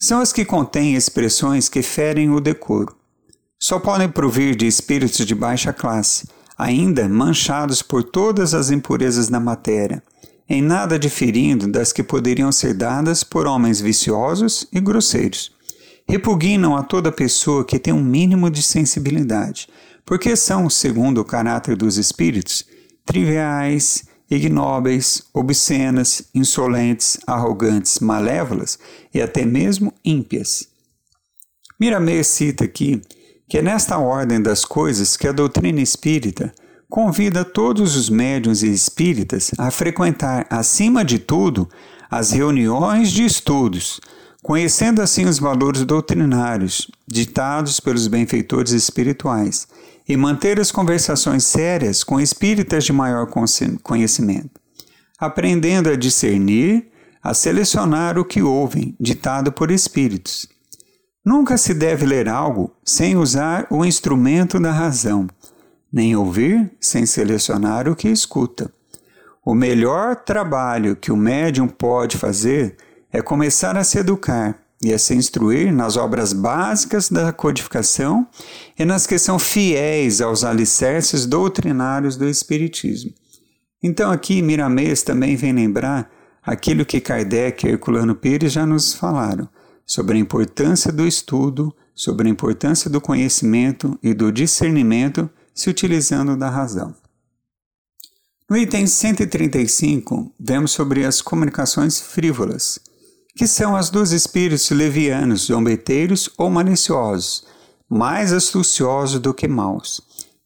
São 0.00 0.20
as 0.20 0.32
que 0.32 0.44
contêm 0.44 0.94
expressões 0.94 1.68
que 1.68 1.82
ferem 1.82 2.30
o 2.30 2.40
decoro. 2.40 2.96
Só 3.60 3.78
podem 3.78 4.08
provir 4.08 4.56
de 4.56 4.66
espíritos 4.66 5.24
de 5.24 5.34
baixa 5.34 5.72
classe 5.72 6.26
ainda 6.56 7.06
manchados 7.06 7.82
por 7.82 8.02
todas 8.02 8.54
as 8.54 8.70
impurezas 8.70 9.28
da 9.28 9.38
matéria, 9.38 10.02
em 10.48 10.62
nada 10.62 10.98
diferindo 10.98 11.68
das 11.68 11.92
que 11.92 12.02
poderiam 12.02 12.50
ser 12.50 12.72
dadas 12.72 13.22
por 13.22 13.46
homens 13.46 13.82
viciosos 13.82 14.66
e 14.72 14.80
grosseiros. 14.80 15.52
Repugnam 16.08 16.74
a 16.74 16.82
toda 16.82 17.12
pessoa 17.12 17.64
que 17.64 17.78
tem 17.78 17.92
um 17.92 18.02
mínimo 18.02 18.48
de 18.48 18.62
sensibilidade, 18.62 19.68
porque 20.06 20.36
são, 20.36 20.70
segundo 20.70 21.20
o 21.20 21.24
caráter 21.24 21.76
dos 21.76 21.98
espíritos, 21.98 22.64
triviais, 23.04 24.04
ignóbeis, 24.30 25.22
obscenas, 25.34 26.22
insolentes, 26.34 27.18
arrogantes, 27.26 27.98
malévolas 27.98 28.78
e 29.12 29.20
até 29.20 29.44
mesmo 29.44 29.92
ímpias. 30.04 30.68
Miramê 31.78 32.24
cita 32.24 32.64
aqui 32.64 33.02
que 33.48 33.58
é 33.58 33.62
nesta 33.62 33.98
ordem 33.98 34.40
das 34.40 34.64
coisas 34.64 35.16
que 35.16 35.28
a 35.28 35.32
doutrina 35.32 35.80
espírita 35.80 36.52
convida 36.88 37.44
todos 37.44 37.96
os 37.96 38.08
médiuns 38.08 38.62
e 38.62 38.72
espíritas 38.72 39.50
a 39.58 39.70
frequentar, 39.70 40.46
acima 40.50 41.04
de 41.04 41.18
tudo, 41.18 41.68
as 42.10 42.30
reuniões 42.32 43.10
de 43.10 43.24
estudos, 43.24 44.00
conhecendo 44.46 45.02
assim 45.02 45.26
os 45.26 45.40
valores 45.40 45.84
doutrinários 45.84 46.88
ditados 47.04 47.80
pelos 47.80 48.06
benfeitores 48.06 48.70
espirituais 48.70 49.66
e 50.08 50.16
manter 50.16 50.60
as 50.60 50.70
conversações 50.70 51.42
sérias 51.42 52.04
com 52.04 52.20
espíritas 52.20 52.84
de 52.84 52.92
maior 52.92 53.26
conhecimento, 53.82 54.60
aprendendo 55.18 55.90
a 55.90 55.96
discernir, 55.96 56.86
a 57.20 57.34
selecionar 57.34 58.20
o 58.20 58.24
que 58.24 58.40
ouvem, 58.40 58.94
ditado 59.00 59.50
por 59.50 59.72
espíritos 59.72 60.48
Nunca 61.24 61.58
se 61.58 61.74
deve 61.74 62.06
ler 62.06 62.28
algo 62.28 62.72
sem 62.84 63.16
usar 63.16 63.66
o 63.68 63.84
instrumento 63.84 64.60
da 64.60 64.70
razão, 64.70 65.26
nem 65.92 66.14
ouvir 66.14 66.70
sem 66.80 67.04
selecionar 67.04 67.88
o 67.88 67.96
que 67.96 68.08
escuta. 68.08 68.72
O 69.44 69.52
melhor 69.52 70.14
trabalho 70.14 70.94
que 70.94 71.10
o 71.10 71.16
médium 71.16 71.66
pode 71.66 72.16
fazer 72.16 72.76
é 73.16 73.22
começar 73.22 73.78
a 73.78 73.82
se 73.82 73.98
educar 73.98 74.58
e 74.82 74.92
a 74.92 74.98
se 74.98 75.14
instruir 75.14 75.72
nas 75.72 75.96
obras 75.96 76.34
básicas 76.34 77.08
da 77.08 77.32
codificação 77.32 78.26
e 78.78 78.84
nas 78.84 79.06
que 79.06 79.18
são 79.18 79.38
fiéis 79.38 80.20
aos 80.20 80.44
alicerces 80.44 81.24
doutrinários 81.24 82.16
do 82.16 82.28
Espiritismo. 82.28 83.10
Então, 83.82 84.10
aqui 84.10 84.42
Miramês 84.42 85.02
também 85.02 85.34
vem 85.34 85.54
lembrar 85.54 86.10
aquilo 86.42 86.84
que 86.84 87.00
Kardec 87.00 87.66
e 87.66 87.70
Herculano 87.70 88.14
Pires 88.14 88.52
já 88.52 88.66
nos 88.66 88.92
falaram 88.92 89.48
sobre 89.86 90.18
a 90.18 90.20
importância 90.20 90.92
do 90.92 91.06
estudo, 91.06 91.74
sobre 91.94 92.28
a 92.28 92.30
importância 92.30 92.90
do 92.90 93.00
conhecimento 93.00 93.98
e 94.02 94.12
do 94.12 94.30
discernimento 94.30 95.30
se 95.54 95.70
utilizando 95.70 96.36
da 96.36 96.50
razão. 96.50 96.94
No 98.48 98.56
item 98.58 98.86
135, 98.86 100.32
vemos 100.38 100.70
sobre 100.70 101.04
as 101.04 101.22
comunicações 101.22 101.98
frívolas, 101.98 102.78
que 103.36 103.46
são 103.46 103.76
as 103.76 103.90
dos 103.90 104.12
espíritos 104.12 104.70
levianos, 104.70 105.42
zombeteiros 105.42 106.30
ou 106.38 106.48
maliciosos, 106.48 107.44
mais 107.88 108.32
astuciosos 108.32 109.20
do 109.20 109.34
que 109.34 109.46
maus, 109.46 110.00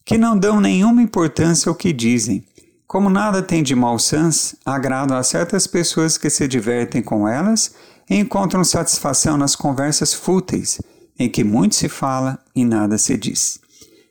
que 0.04 0.18
não 0.18 0.36
dão 0.36 0.60
nenhuma 0.60 1.00
importância 1.00 1.70
ao 1.70 1.74
que 1.76 1.92
dizem. 1.92 2.44
Como 2.88 3.08
nada 3.08 3.40
tem 3.40 3.62
de 3.62 3.76
malsãs, 3.76 4.56
agradam 4.66 5.16
a 5.16 5.22
certas 5.22 5.68
pessoas 5.68 6.18
que 6.18 6.28
se 6.28 6.48
divertem 6.48 7.00
com 7.00 7.28
elas 7.28 7.72
e 8.10 8.16
encontram 8.16 8.64
satisfação 8.64 9.36
nas 9.36 9.54
conversas 9.54 10.12
fúteis, 10.12 10.80
em 11.16 11.28
que 11.28 11.44
muito 11.44 11.76
se 11.76 11.88
fala 11.88 12.40
e 12.56 12.64
nada 12.64 12.98
se 12.98 13.16
diz. 13.16 13.60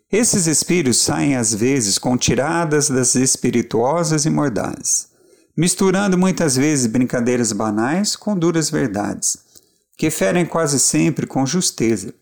Esses 0.09 0.47
espíritos 0.47 1.01
saem 1.01 1.35
às 1.35 1.53
vezes 1.53 1.97
com 1.97 2.17
tiradas 2.17 2.89
das 2.89 3.13
espirituosas 3.15 4.25
e 4.25 4.29
mordazes, 4.29 5.08
misturando 5.59 6.17
muitas 6.17 6.55
vezes 6.55 6.87
brincadeiras 6.87 7.51
banais 7.51 8.15
com 8.15 8.33
duras 8.33 8.69
verdades, 8.69 9.39
que 9.97 10.09
ferem 10.09 10.45
quase 10.45 10.79
sempre 10.79 11.27
com 11.27 11.45
justeza. 11.45 12.13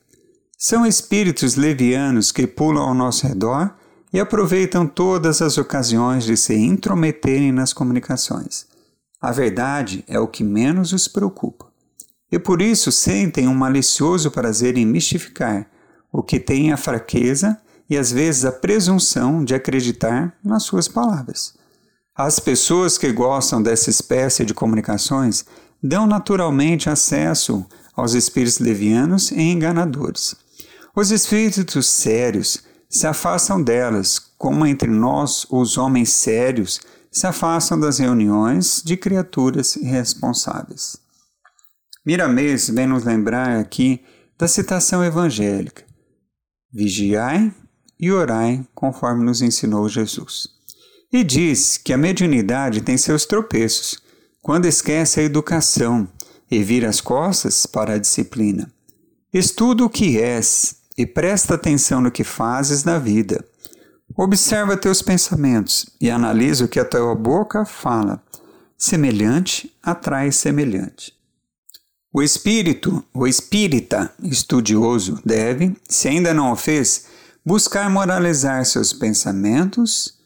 São 0.57 0.87
espíritos 0.87 1.55
levianos 1.55 2.31
que 2.31 2.47
pulam 2.47 2.81
ao 2.81 2.95
nosso 2.95 3.27
redor 3.27 3.75
e 4.11 4.19
aproveitam 4.19 4.87
todas 4.87 5.39
as 5.39 5.59
ocasiões 5.59 6.23
de 6.23 6.35
se 6.35 6.55
intrometerem 6.55 7.51
nas 7.51 7.73
comunicações. 7.73 8.65
A 9.21 9.31
verdade 9.31 10.03
é 10.07 10.19
o 10.19 10.27
que 10.27 10.43
menos 10.43 10.91
os 10.91 11.07
preocupa. 11.07 11.67
E 12.31 12.39
por 12.39 12.59
isso 12.59 12.91
sentem 12.91 13.47
um 13.47 13.53
malicioso 13.53 14.31
prazer 14.31 14.79
em 14.79 14.85
mistificar 14.87 15.69
o 16.11 16.23
que 16.23 16.39
tem 16.39 16.73
a 16.73 16.77
fraqueza 16.77 17.55
e 17.87 17.99
às 17.99 18.11
vezes 18.11 18.45
a 18.45 18.51
presunção 18.51 19.45
de 19.45 19.53
acreditar 19.53 20.35
nas 20.43 20.63
suas 20.63 20.87
palavras. 20.87 21.56
As 22.17 22.39
pessoas 22.39 22.97
que 22.97 23.11
gostam 23.11 23.61
dessa 23.61 23.91
espécie 23.91 24.43
de 24.43 24.51
comunicações 24.51 25.45
dão 25.83 26.07
naturalmente 26.07 26.89
acesso 26.89 27.63
aos 27.95 28.15
espíritos 28.15 28.57
levianos 28.57 29.29
e 29.29 29.39
enganadores. 29.39 30.35
Os 30.95 31.11
espíritos 31.11 31.85
sérios 31.85 32.63
se 32.89 33.05
afastam 33.05 33.61
delas, 33.61 34.17
como 34.35 34.65
entre 34.65 34.89
nós 34.89 35.45
os 35.51 35.77
homens 35.77 36.09
sérios 36.09 36.81
se 37.11 37.27
afastam 37.27 37.79
das 37.79 37.99
reuniões 37.99 38.81
de 38.83 38.97
criaturas 38.97 39.75
irresponsáveis. 39.75 40.97
Miramês 42.03 42.67
vem 42.67 42.87
nos 42.87 43.03
lembrar 43.03 43.59
aqui 43.59 44.03
da 44.39 44.47
citação 44.47 45.05
evangélica: 45.05 45.83
Vigiai 46.73 47.53
e 47.99 48.11
orai 48.11 48.65
conforme 48.73 49.23
nos 49.23 49.43
ensinou 49.43 49.87
Jesus. 49.87 50.56
E 51.11 51.23
diz 51.23 51.77
que 51.77 51.93
a 51.93 51.97
mediunidade 51.97 52.81
tem 52.81 52.97
seus 52.97 53.25
tropeços, 53.25 53.97
quando 54.41 54.65
esquece 54.65 55.19
a 55.19 55.23
educação 55.23 56.07
e 56.49 56.61
vira 56.61 56.89
as 56.89 56.99
costas 56.99 57.65
para 57.65 57.93
a 57.93 57.97
disciplina. 57.97 58.71
Estuda 59.33 59.83
o 59.85 59.89
que 59.89 60.19
és 60.19 60.75
e 60.97 61.05
presta 61.05 61.55
atenção 61.55 62.01
no 62.01 62.11
que 62.11 62.23
fazes 62.23 62.83
na 62.83 62.97
vida. 62.97 63.43
Observa 64.15 64.75
teus 64.75 65.01
pensamentos 65.01 65.85
e 66.01 66.09
analisa 66.09 66.65
o 66.65 66.67
que 66.67 66.79
a 66.79 66.85
tua 66.85 67.13
boca 67.13 67.65
fala. 67.65 68.21
Semelhante 68.77 69.73
atrai 69.83 70.31
semelhante. 70.31 71.13
O 72.11 72.23
espírito, 72.23 73.03
o 73.13 73.27
espírita 73.27 74.11
estudioso 74.23 75.21
deve, 75.23 75.75
se 75.87 76.07
ainda 76.07 76.33
não 76.33 76.51
o 76.51 76.55
fez, 76.55 77.05
buscar 77.45 77.89
moralizar 77.89 78.65
seus 78.65 78.91
pensamentos, 78.91 80.16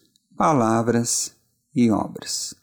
palavras 0.41 1.37
e 1.75 1.91
obras. 1.91 2.55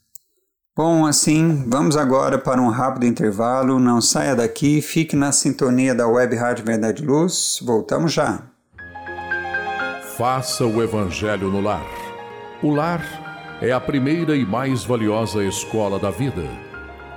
Bom, 0.77 1.07
assim, 1.07 1.65
vamos 1.69 1.97
agora 1.97 2.37
para 2.37 2.61
um 2.61 2.71
rápido 2.71 3.07
intervalo. 3.07 3.79
Não 3.79 4.01
saia 4.01 4.35
daqui, 4.35 4.83
fique 4.83 5.15
na 5.15 5.31
sintonia 5.31 5.95
da 5.95 6.09
Web 6.09 6.35
Rádio 6.35 6.65
Verdade 6.65 7.07
Luz. 7.07 7.61
Voltamos 7.65 8.13
já. 8.13 8.43
Faça 10.17 10.67
o 10.67 10.83
Evangelho 10.83 11.53
no 11.53 11.61
lar. 11.61 11.87
O 12.65 12.75
lar 12.75 13.01
é 13.63 13.71
a 13.71 13.79
primeira 13.79 14.35
e 14.35 14.45
mais 14.45 14.83
valiosa 14.83 15.45
escola 15.45 16.01
da 16.01 16.11
vida. 16.11 16.51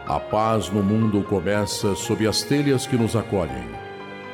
A 0.06 0.20
paz 0.20 0.70
no 0.70 0.84
mundo 0.84 1.24
começa 1.24 1.96
sob 1.96 2.28
as 2.28 2.44
telhas 2.44 2.86
que 2.86 2.96
nos 2.96 3.16
acolhem. 3.16 3.68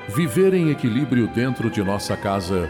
Viver 0.10 0.54
em 0.54 0.72
equilíbrio 0.72 1.30
dentro 1.30 1.70
de 1.70 1.82
nossa 1.82 2.18
casa 2.18 2.70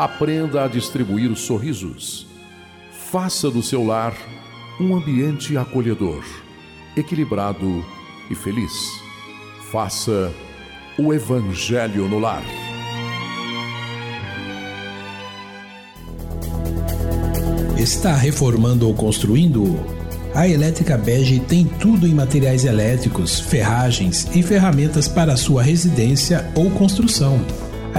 Aprenda 0.00 0.64
a 0.64 0.66
distribuir 0.66 1.36
sorrisos. 1.36 2.26
Faça 3.10 3.50
do 3.50 3.62
seu 3.62 3.84
lar 3.84 4.16
um 4.80 4.96
ambiente 4.96 5.58
acolhedor, 5.58 6.24
equilibrado 6.96 7.84
e 8.30 8.34
feliz. 8.34 8.72
Faça 9.70 10.32
o 10.98 11.12
Evangelho 11.12 12.08
no 12.08 12.18
lar. 12.18 12.42
Está 17.76 18.16
reformando 18.16 18.88
ou 18.88 18.94
construindo? 18.94 19.78
A 20.34 20.48
Elétrica 20.48 20.96
Bege 20.96 21.40
tem 21.40 21.66
tudo 21.66 22.06
em 22.06 22.14
materiais 22.14 22.64
elétricos, 22.64 23.38
ferragens 23.38 24.26
e 24.34 24.42
ferramentas 24.42 25.06
para 25.06 25.36
sua 25.36 25.62
residência 25.62 26.50
ou 26.56 26.70
construção 26.70 27.44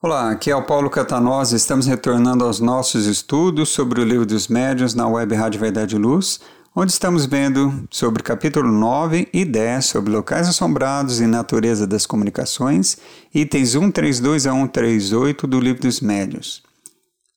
Olá, 0.00 0.30
aqui 0.30 0.52
é 0.52 0.56
o 0.56 0.64
Paulo 0.64 0.88
Catanós. 0.88 1.50
Estamos 1.50 1.86
retornando 1.86 2.44
aos 2.44 2.60
nossos 2.60 3.06
estudos 3.06 3.70
sobre 3.70 4.00
o 4.00 4.04
Livro 4.04 4.24
dos 4.24 4.46
Médiuns 4.46 4.94
na 4.94 5.08
Web 5.08 5.34
Rádio 5.34 5.58
Verdade 5.58 5.96
e 5.96 5.98
Luz, 5.98 6.38
onde 6.76 6.92
estamos 6.92 7.26
vendo 7.26 7.88
sobre 7.90 8.22
capítulo 8.22 8.70
9 8.70 9.26
e 9.32 9.44
10 9.44 9.84
sobre 9.84 10.12
locais 10.12 10.48
assombrados 10.48 11.20
e 11.20 11.26
natureza 11.26 11.88
das 11.88 12.06
comunicações, 12.06 12.98
itens 13.34 13.70
132 13.70 14.46
a 14.46 14.52
138 14.52 15.48
do 15.48 15.58
Livro 15.58 15.82
dos 15.82 16.00
Médiuns. 16.00 16.62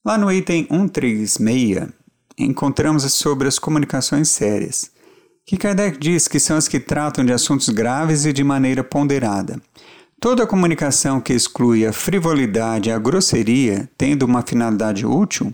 Lá 0.05 0.15
no 0.15 0.31
item 0.31 0.67
136, 0.69 1.87
encontramos 2.37 3.11
sobre 3.11 3.47
as 3.47 3.57
comunicações 3.57 4.29
sérias 4.29 4.92
que 5.45 5.57
Kardec 5.57 5.97
diz 5.97 6.27
que 6.27 6.39
são 6.39 6.57
as 6.57 6.67
que 6.67 6.79
tratam 6.79 7.25
de 7.25 7.33
assuntos 7.33 7.69
graves 7.69 8.25
e 8.25 8.33
de 8.33 8.43
maneira 8.43 8.83
ponderada. 8.83 9.61
Toda 10.19 10.47
comunicação 10.47 11.19
que 11.19 11.33
exclui 11.33 11.85
a 11.85 11.91
frivolidade 11.91 12.89
e 12.89 12.91
a 12.93 12.97
grosseria, 12.97 13.89
tendo 13.97 14.23
uma 14.23 14.41
finalidade 14.41 15.05
útil, 15.05 15.53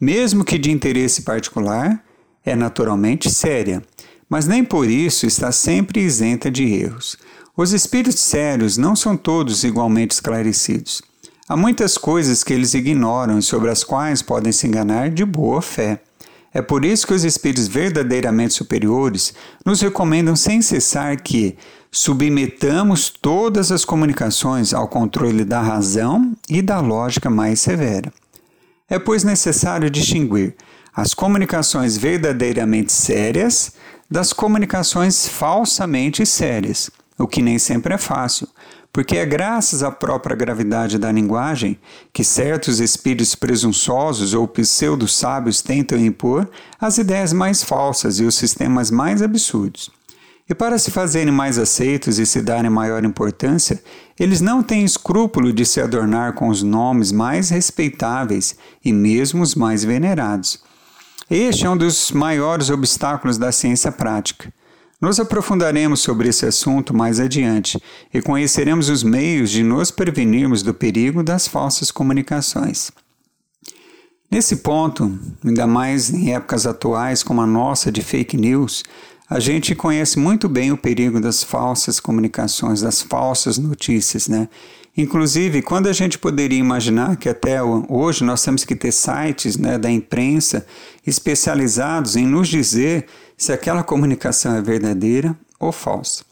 mesmo 0.00 0.42
que 0.42 0.56
de 0.56 0.70
interesse 0.70 1.22
particular, 1.22 2.02
é 2.42 2.56
naturalmente 2.56 3.30
séria, 3.30 3.82
mas 4.28 4.46
nem 4.46 4.64
por 4.64 4.88
isso 4.88 5.26
está 5.26 5.52
sempre 5.52 6.00
isenta 6.00 6.50
de 6.50 6.64
erros. 6.64 7.18
Os 7.54 7.72
espíritos 7.72 8.20
sérios 8.20 8.76
não 8.78 8.96
são 8.96 9.16
todos 9.16 9.64
igualmente 9.64 10.12
esclarecidos. 10.12 11.02
Há 11.48 11.56
muitas 11.56 11.98
coisas 11.98 12.42
que 12.42 12.52
eles 12.52 12.74
ignoram 12.74 13.38
e 13.38 13.42
sobre 13.42 13.70
as 13.70 13.84
quais 13.84 14.22
podem 14.22 14.50
se 14.50 14.66
enganar 14.66 15.10
de 15.10 15.24
boa 15.24 15.60
fé. 15.60 16.00
É 16.56 16.62
por 16.62 16.86
isso 16.86 17.06
que 17.06 17.12
os 17.12 17.22
espíritos 17.22 17.68
verdadeiramente 17.68 18.54
superiores 18.54 19.34
nos 19.62 19.82
recomendam 19.82 20.34
sem 20.34 20.62
cessar 20.62 21.20
que 21.20 21.54
submetamos 21.92 23.10
todas 23.10 23.70
as 23.70 23.84
comunicações 23.84 24.72
ao 24.72 24.88
controle 24.88 25.44
da 25.44 25.60
razão 25.60 26.34
e 26.48 26.62
da 26.62 26.80
lógica 26.80 27.28
mais 27.28 27.60
severa. 27.60 28.10
É, 28.88 28.98
pois, 28.98 29.22
necessário 29.22 29.90
distinguir 29.90 30.56
as 30.94 31.12
comunicações 31.12 31.98
verdadeiramente 31.98 32.90
sérias 32.90 33.74
das 34.10 34.32
comunicações 34.32 35.28
falsamente 35.28 36.24
sérias, 36.24 36.90
o 37.18 37.26
que 37.28 37.42
nem 37.42 37.58
sempre 37.58 37.92
é 37.92 37.98
fácil, 37.98 38.48
porque 38.96 39.18
é 39.18 39.26
graças 39.26 39.82
à 39.82 39.90
própria 39.90 40.34
gravidade 40.34 40.96
da 40.96 41.12
linguagem 41.12 41.78
que 42.14 42.24
certos 42.24 42.80
espíritos 42.80 43.34
presunçosos 43.34 44.32
ou 44.32 44.48
pseudo-sábios 44.48 45.60
tentam 45.60 45.98
impor 45.98 46.48
as 46.80 46.96
ideias 46.96 47.30
mais 47.30 47.62
falsas 47.62 48.18
e 48.20 48.24
os 48.24 48.36
sistemas 48.36 48.90
mais 48.90 49.20
absurdos. 49.20 49.90
E 50.48 50.54
para 50.54 50.78
se 50.78 50.90
fazerem 50.90 51.30
mais 51.30 51.58
aceitos 51.58 52.18
e 52.18 52.24
se 52.24 52.40
darem 52.40 52.70
maior 52.70 53.04
importância, 53.04 53.82
eles 54.18 54.40
não 54.40 54.62
têm 54.62 54.82
escrúpulo 54.82 55.52
de 55.52 55.66
se 55.66 55.78
adornar 55.78 56.32
com 56.32 56.48
os 56.48 56.62
nomes 56.62 57.12
mais 57.12 57.50
respeitáveis 57.50 58.56
e 58.82 58.94
mesmo 58.94 59.42
os 59.42 59.54
mais 59.54 59.84
venerados. 59.84 60.58
Este 61.28 61.66
é 61.66 61.68
um 61.68 61.76
dos 61.76 62.12
maiores 62.12 62.70
obstáculos 62.70 63.36
da 63.36 63.52
ciência 63.52 63.92
prática. 63.92 64.50
Nos 65.00 65.20
aprofundaremos 65.20 66.00
sobre 66.00 66.28
esse 66.28 66.46
assunto 66.46 66.94
mais 66.94 67.20
adiante 67.20 67.78
e 68.12 68.22
conheceremos 68.22 68.88
os 68.88 69.02
meios 69.02 69.50
de 69.50 69.62
nos 69.62 69.90
prevenirmos 69.90 70.62
do 70.62 70.72
perigo 70.72 71.22
das 71.22 71.46
falsas 71.46 71.90
comunicações. 71.90 72.90
Nesse 74.30 74.56
ponto, 74.56 75.18
ainda 75.44 75.66
mais 75.66 76.10
em 76.10 76.34
épocas 76.34 76.66
atuais 76.66 77.22
como 77.22 77.42
a 77.42 77.46
nossa 77.46 77.92
de 77.92 78.02
fake 78.02 78.38
news, 78.38 78.82
a 79.28 79.38
gente 79.38 79.74
conhece 79.74 80.18
muito 80.18 80.48
bem 80.48 80.72
o 80.72 80.78
perigo 80.78 81.20
das 81.20 81.42
falsas 81.42 82.00
comunicações, 82.00 82.80
das 82.80 83.02
falsas 83.02 83.58
notícias, 83.58 84.28
né? 84.28 84.48
Inclusive, 84.96 85.60
quando 85.60 85.88
a 85.88 85.92
gente 85.92 86.18
poderia 86.18 86.58
imaginar 86.58 87.16
que 87.16 87.28
até 87.28 87.62
hoje 87.62 88.24
nós 88.24 88.42
temos 88.42 88.64
que 88.64 88.74
ter 88.74 88.92
sites 88.92 89.58
né, 89.58 89.76
da 89.76 89.90
imprensa 89.90 90.66
especializados 91.06 92.16
em 92.16 92.26
nos 92.26 92.48
dizer 92.48 93.06
se 93.36 93.52
aquela 93.52 93.82
comunicação 93.82 94.56
é 94.56 94.62
verdadeira 94.62 95.36
ou 95.58 95.72
falsa. 95.72 96.24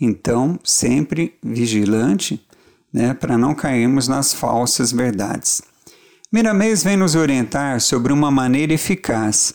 Então, 0.00 0.58
sempre 0.64 1.34
vigilante 1.42 2.44
né, 2.92 3.14
para 3.14 3.36
não 3.36 3.54
cairmos 3.54 4.08
nas 4.08 4.32
falsas 4.32 4.92
verdades. 4.92 5.62
Miramês 6.32 6.82
vem 6.82 6.96
nos 6.96 7.14
orientar 7.14 7.80
sobre 7.80 8.12
uma 8.12 8.30
maneira 8.30 8.72
eficaz, 8.72 9.54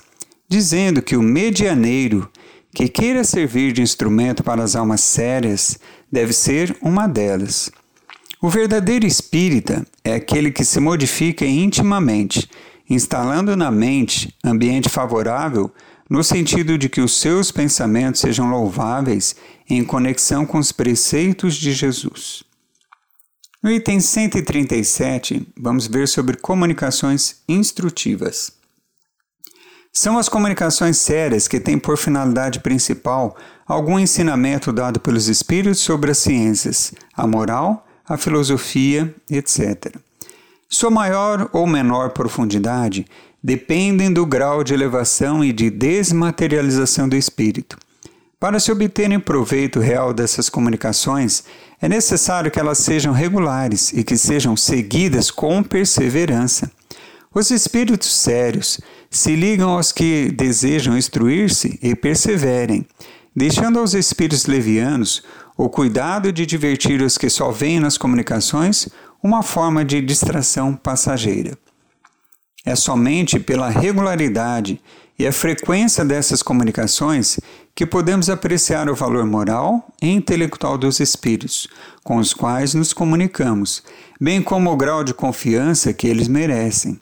dizendo 0.49 1.01
que 1.01 1.15
o 1.15 1.21
medianeiro 1.21 2.29
que 2.73 2.87
queira 2.87 3.23
servir 3.23 3.71
de 3.71 3.81
instrumento 3.81 4.43
para 4.43 4.63
as 4.63 4.75
almas 4.75 5.01
sérias 5.01 5.77
deve 6.11 6.33
ser 6.33 6.75
uma 6.81 7.07
delas. 7.07 7.71
O 8.41 8.49
verdadeiro 8.49 9.05
espírita 9.05 9.85
é 10.03 10.15
aquele 10.15 10.51
que 10.51 10.65
se 10.65 10.79
modifica 10.79 11.45
intimamente, 11.45 12.49
instalando 12.89 13.55
na 13.55 13.71
mente 13.71 14.35
ambiente 14.43 14.89
favorável 14.89 15.71
no 16.09 16.23
sentido 16.23 16.77
de 16.77 16.89
que 16.89 17.01
os 17.01 17.19
seus 17.19 17.51
pensamentos 17.51 18.21
sejam 18.21 18.49
louváveis 18.49 19.35
em 19.69 19.83
conexão 19.83 20.45
com 20.45 20.57
os 20.57 20.71
preceitos 20.71 21.55
de 21.55 21.71
Jesus. 21.71 22.43
No 23.61 23.71
item 23.71 23.99
137, 23.99 25.47
vamos 25.57 25.87
ver 25.87 26.07
sobre 26.07 26.35
comunicações 26.35 27.37
instrutivas. 27.47 28.51
São 29.91 30.17
as 30.17 30.27
comunicações 30.27 30.97
sérias 30.97 31.47
que 31.47 31.59
têm 31.59 31.77
por 31.77 31.97
finalidade 31.97 32.59
principal 32.59 33.37
algum 33.65 33.97
ensinamento 33.97 34.73
dado 34.73 34.99
pelos 34.99 35.27
espíritos 35.29 35.79
sobre 35.79 36.11
as 36.11 36.17
ciências, 36.17 36.93
a 37.15 37.25
moral 37.25 37.85
a 38.07 38.17
filosofia, 38.17 39.13
etc. 39.29 39.95
Sua 40.69 40.89
maior 40.89 41.49
ou 41.53 41.65
menor 41.65 42.11
profundidade 42.11 43.05
dependem 43.43 44.11
do 44.11 44.25
grau 44.25 44.63
de 44.63 44.73
elevação 44.73 45.43
e 45.43 45.51
de 45.51 45.69
desmaterialização 45.69 47.09
do 47.09 47.15
espírito. 47.17 47.77
Para 48.39 48.59
se 48.59 48.71
obterem 48.71 49.19
proveito 49.19 49.79
real 49.79 50.13
dessas 50.13 50.49
comunicações, 50.49 51.43
é 51.81 51.89
necessário 51.89 52.51
que 52.51 52.59
elas 52.59 52.77
sejam 52.77 53.11
regulares 53.11 53.91
e 53.93 54.03
que 54.03 54.17
sejam 54.17 54.55
seguidas 54.55 55.29
com 55.29 55.61
perseverança. 55.63 56.71
Os 57.33 57.51
espíritos 57.51 58.13
sérios 58.13 58.79
se 59.09 59.35
ligam 59.35 59.71
aos 59.71 59.91
que 59.91 60.31
desejam 60.31 60.97
instruir-se 60.97 61.79
e 61.81 61.95
perseverem, 61.95 62.85
deixando 63.35 63.79
aos 63.79 63.93
espíritos 63.93 64.45
levianos 64.45 65.23
o 65.57 65.69
cuidado 65.69 66.31
de 66.31 66.45
divertir 66.45 67.01
os 67.01 67.17
que 67.17 67.29
só 67.29 67.51
veem 67.51 67.79
nas 67.79 67.97
comunicações 67.97 68.87
uma 69.21 69.41
forma 69.41 69.83
de 69.83 70.01
distração 70.01 70.75
passageira. 70.75 71.57
É 72.65 72.75
somente 72.75 73.39
pela 73.39 73.69
regularidade 73.69 74.79
e 75.17 75.27
a 75.27 75.31
frequência 75.31 76.03
dessas 76.03 76.41
comunicações 76.41 77.39
que 77.75 77.85
podemos 77.85 78.29
apreciar 78.29 78.89
o 78.89 78.95
valor 78.95 79.25
moral 79.25 79.87
e 80.01 80.09
intelectual 80.09 80.77
dos 80.77 80.99
espíritos 80.99 81.67
com 82.03 82.17
os 82.17 82.33
quais 82.33 82.73
nos 82.73 82.93
comunicamos, 82.93 83.83
bem 84.19 84.41
como 84.41 84.71
o 84.71 84.77
grau 84.77 85.03
de 85.03 85.13
confiança 85.13 85.93
que 85.93 86.07
eles 86.07 86.27
merecem. 86.27 86.99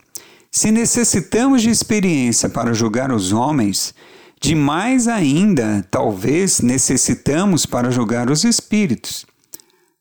Se 0.51 0.71
necessitamos 0.71 1.61
de 1.61 1.69
experiência 1.69 2.49
para 2.49 2.73
julgar 2.73 3.11
os 3.11 3.31
homens, 3.31 3.93
de 4.41 4.55
mais 4.55 5.07
ainda, 5.07 5.85
talvez, 5.89 6.59
necessitamos 6.59 7.65
para 7.65 7.91
julgar 7.91 8.29
os 8.29 8.43
espíritos. 8.43 9.25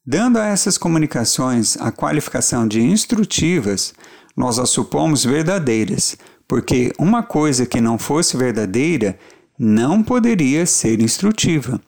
Dando 0.05 0.39
a 0.39 0.47
essas 0.47 0.79
comunicações 0.79 1.77
a 1.77 1.93
qualificação 1.93 2.67
de 2.67 2.81
instrutivas, 2.81 3.95
nós 4.41 4.59
as 4.59 4.71
supomos 4.71 5.23
verdadeiras, 5.23 6.17
porque 6.49 6.93
uma 6.99 7.23
coisa 7.23 7.67
que 7.67 7.79
não 7.79 7.99
fosse 7.99 8.39
verdadeira 8.39 9.19
não 9.59 10.03
poderia 10.03 10.65
ser 10.65 11.01
instrutiva, 11.03 11.79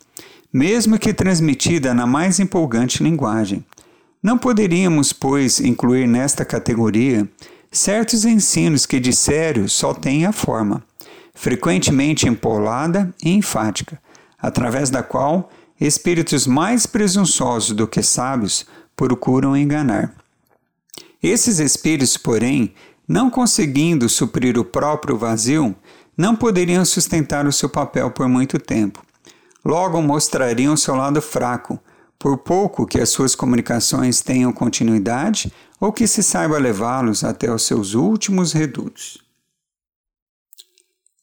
mesmo 0.53 0.99
que 0.99 1.15
transmitida 1.15 1.95
na 1.95 2.07
mais 2.07 2.39
empolgante 2.39 3.03
linguagem. 3.03 3.65
Não 4.23 4.37
poderíamos, 4.37 5.15
pois, 5.15 5.61
incluir 5.61 6.07
nesta 6.07 6.45
categoria 6.45 7.27
certos 7.71 8.27
ensinos 8.27 8.85
que 8.85 9.01
de 9.01 9.15
sério 9.15 9.67
só 9.67 9.95
têm 9.95 10.27
a 10.27 10.33
forma 10.33 10.85
frequentemente 11.35 12.29
empolada 12.29 13.13
e 13.25 13.31
enfática, 13.31 13.99
através 14.39 14.91
da 14.91 15.03
qual 15.03 15.51
espíritos 15.81 16.47
mais 16.47 16.85
presunçosos 16.85 17.75
do 17.75 17.89
que 17.89 18.03
sábios 18.03 18.67
procuram 18.95 19.57
enganar. 19.57 20.22
Esses 21.23 21.61
espíritos, 21.61 22.17
porém, 22.17 22.75
não 23.07 23.31
conseguindo 23.31 24.09
suprir 24.09 24.59
o 24.59 24.65
próprio 24.65 25.17
vazio, 25.17 25.77
não 26.17 26.35
poderiam 26.35 26.85
sustentar 26.85 27.47
o 27.47 27.53
seu 27.53 27.69
papel 27.69 28.11
por 28.11 28.29
muito 28.29 28.59
tempo. 28.59 29.05
Logo 29.65 30.03
mostrariam 30.03 30.77
seu 30.77 30.97
lado 30.97 31.23
fraco, 31.23 31.79
por 32.19 32.39
pouco 32.39 32.87
que 32.87 33.01
as 33.01 33.11
suas 33.11 33.35
comunicações 33.35 34.21
tenham 34.21 34.53
continuidade 34.53 35.53
ou 35.81 35.93
que 35.93 36.07
se 36.07 36.23
saiba 36.23 36.59
levá-los 36.59 37.25
até 37.25 37.53
os 37.53 37.63
seus 37.63 37.95
últimos 37.95 38.53
redutos. 38.53 39.19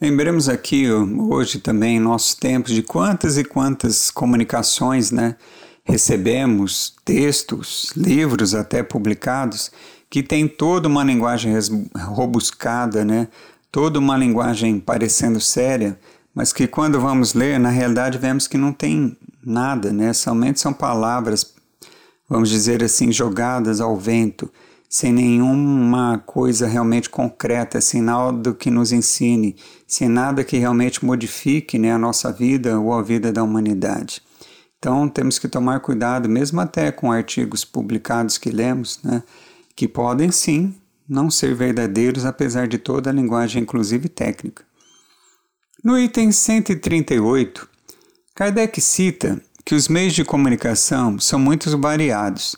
Lembremos 0.01 0.47
aqui 0.47 0.89
hoje 0.89 1.59
também, 1.59 1.97
em 1.97 1.99
nossos 1.99 2.33
tempos, 2.33 2.71
de 2.71 2.81
quantas 2.81 3.37
e 3.37 3.43
quantas 3.43 4.09
comunicações 4.09 5.11
né, 5.11 5.35
recebemos, 5.83 6.95
textos, 7.03 7.91
livros 7.95 8.53
até 8.53 8.83
publicados, 8.83 9.71
que 10.09 10.23
tem 10.23 10.47
toda 10.47 10.87
uma 10.87 11.03
linguagem 11.03 11.53
robuscada, 11.97 13.05
né, 13.05 13.27
toda 13.71 13.99
uma 13.99 14.17
linguagem 14.17 14.79
parecendo 14.79 15.39
séria, 15.39 15.99
mas 16.33 16.53
que 16.53 16.67
quando 16.67 16.99
vamos 16.99 17.33
ler, 17.33 17.59
na 17.59 17.69
realidade 17.69 18.17
vemos 18.17 18.47
que 18.47 18.57
não 18.57 18.73
tem 18.73 19.17
nada, 19.43 19.91
né, 19.91 20.13
somente 20.13 20.59
são 20.59 20.73
palavras, 20.73 21.53
vamos 22.27 22.49
dizer 22.49 22.83
assim, 22.83 23.11
jogadas 23.11 23.81
ao 23.81 23.95
vento 23.97 24.51
sem 24.89 25.13
nenhuma 25.13 26.17
coisa 26.25 26.65
realmente 26.65 27.11
concreta, 27.11 27.79
sem 27.79 28.01
nada 28.01 28.51
que 28.53 28.71
nos 28.71 28.91
ensine, 28.91 29.55
sem 29.85 30.09
nada 30.09 30.43
que 30.43 30.57
realmente 30.57 31.05
modifique 31.05 31.77
né, 31.77 31.91
a 31.91 31.97
nossa 31.97 32.31
vida 32.31 32.79
ou 32.79 32.91
a 32.91 33.03
vida 33.03 33.31
da 33.31 33.43
humanidade. 33.43 34.19
Então 34.79 35.07
temos 35.07 35.37
que 35.37 35.47
tomar 35.47 35.81
cuidado, 35.81 36.27
mesmo 36.27 36.59
até 36.59 36.91
com 36.91 37.11
artigos 37.11 37.63
publicados 37.63 38.37
que 38.37 38.49
lemos, 38.49 38.99
né, 39.03 39.21
que 39.75 39.87
podem 39.87 40.31
sim 40.31 40.75
não 41.07 41.29
ser 41.29 41.53
verdadeiros, 41.53 42.25
apesar 42.25 42.67
de 42.67 42.77
toda 42.77 43.09
a 43.09 43.13
linguagem, 43.13 43.61
inclusive 43.61 44.09
técnica. 44.09 44.63
No 45.83 45.99
item 45.99 46.31
138, 46.31 47.69
Kardec 48.33 48.79
cita 48.81 49.41
que 49.65 49.75
os 49.75 49.87
meios 49.87 50.13
de 50.13 50.23
comunicação 50.23 51.19
são 51.19 51.37
muito 51.37 51.77
variados 51.77 52.55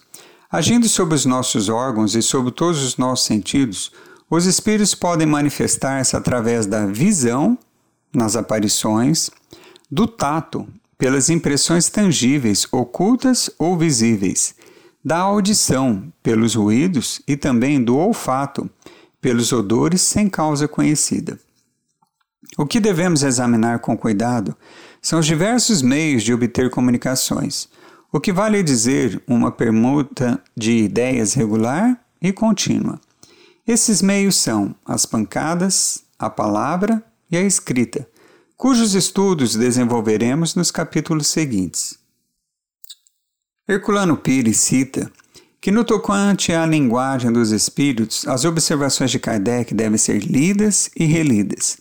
Agindo 0.52 0.90
sobre 0.90 1.16
os 1.16 1.26
nossos 1.26 1.70
órgãos 1.70 2.14
e 2.14 2.22
sobre 2.22 2.52
todos 2.52 2.84
os 2.84 2.98
nossos 2.98 3.26
sentidos, 3.26 3.90
os 4.30 4.46
espíritos 4.46 4.94
podem 4.94 5.26
manifestar-se 5.26 6.14
através 6.14 6.66
da 6.66 6.86
visão, 6.86 7.58
nas 8.14 8.36
aparições, 8.36 9.32
do 9.90 10.06
tato, 10.06 10.68
pelas 11.02 11.32
impressões 11.32 11.90
tangíveis, 11.90 12.68
ocultas 12.72 13.50
ou 13.58 13.76
visíveis, 13.76 14.54
da 15.04 15.18
audição, 15.18 16.14
pelos 16.22 16.54
ruídos 16.54 17.24
e 17.28 17.36
também 17.36 17.84
do 17.84 17.98
olfato, 17.98 18.70
pelos 19.20 19.52
odores 19.52 20.02
sem 20.02 20.30
causa 20.30 20.68
conhecida. 20.68 21.40
O 22.56 22.68
que 22.68 22.80
devemos 22.80 23.24
examinar 23.24 23.80
com 23.80 23.98
cuidado 23.98 24.56
são 25.02 25.18
os 25.18 25.26
diversos 25.26 25.82
meios 25.82 26.22
de 26.22 26.36
obter 26.36 26.70
comunicações, 26.70 27.68
o 28.14 28.20
que 28.20 28.32
vale 28.32 28.62
dizer 28.62 29.24
uma 29.26 29.52
permuta 29.52 30.40
de 30.56 30.84
ideias 30.84 31.34
regular 31.34 32.00
e 32.22 32.32
contínua. 32.32 33.02
Esses 33.66 34.04
meios 34.04 34.36
são 34.36 34.76
as 34.86 35.08
pancadas, 35.08 36.04
a 36.20 36.30
palavra 36.30 37.04
e 37.32 37.38
a 37.38 37.42
escrita, 37.42 38.08
cujos 38.62 38.94
estudos 38.94 39.56
desenvolveremos 39.56 40.54
nos 40.54 40.70
capítulos 40.70 41.26
seguintes. 41.26 41.98
Herculano 43.68 44.16
Pires 44.16 44.60
cita 44.60 45.12
que, 45.60 45.72
no 45.72 45.84
tocante 45.84 46.54
à 46.54 46.64
linguagem 46.64 47.32
dos 47.32 47.50
espíritos, 47.50 48.28
as 48.28 48.46
observações 48.46 49.10
de 49.10 49.18
Kardec 49.18 49.74
devem 49.74 49.98
ser 49.98 50.20
lidas 50.20 50.92
e 50.96 51.06
relidas, 51.06 51.78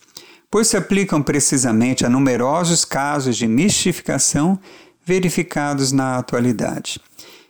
pois 0.50 0.68
se 0.68 0.76
aplicam 0.78 1.22
precisamente 1.22 2.06
a 2.06 2.08
numerosos 2.08 2.82
casos 2.82 3.36
de 3.36 3.46
mistificação 3.46 4.58
verificados 5.04 5.92
na 5.92 6.16
atualidade. 6.16 6.98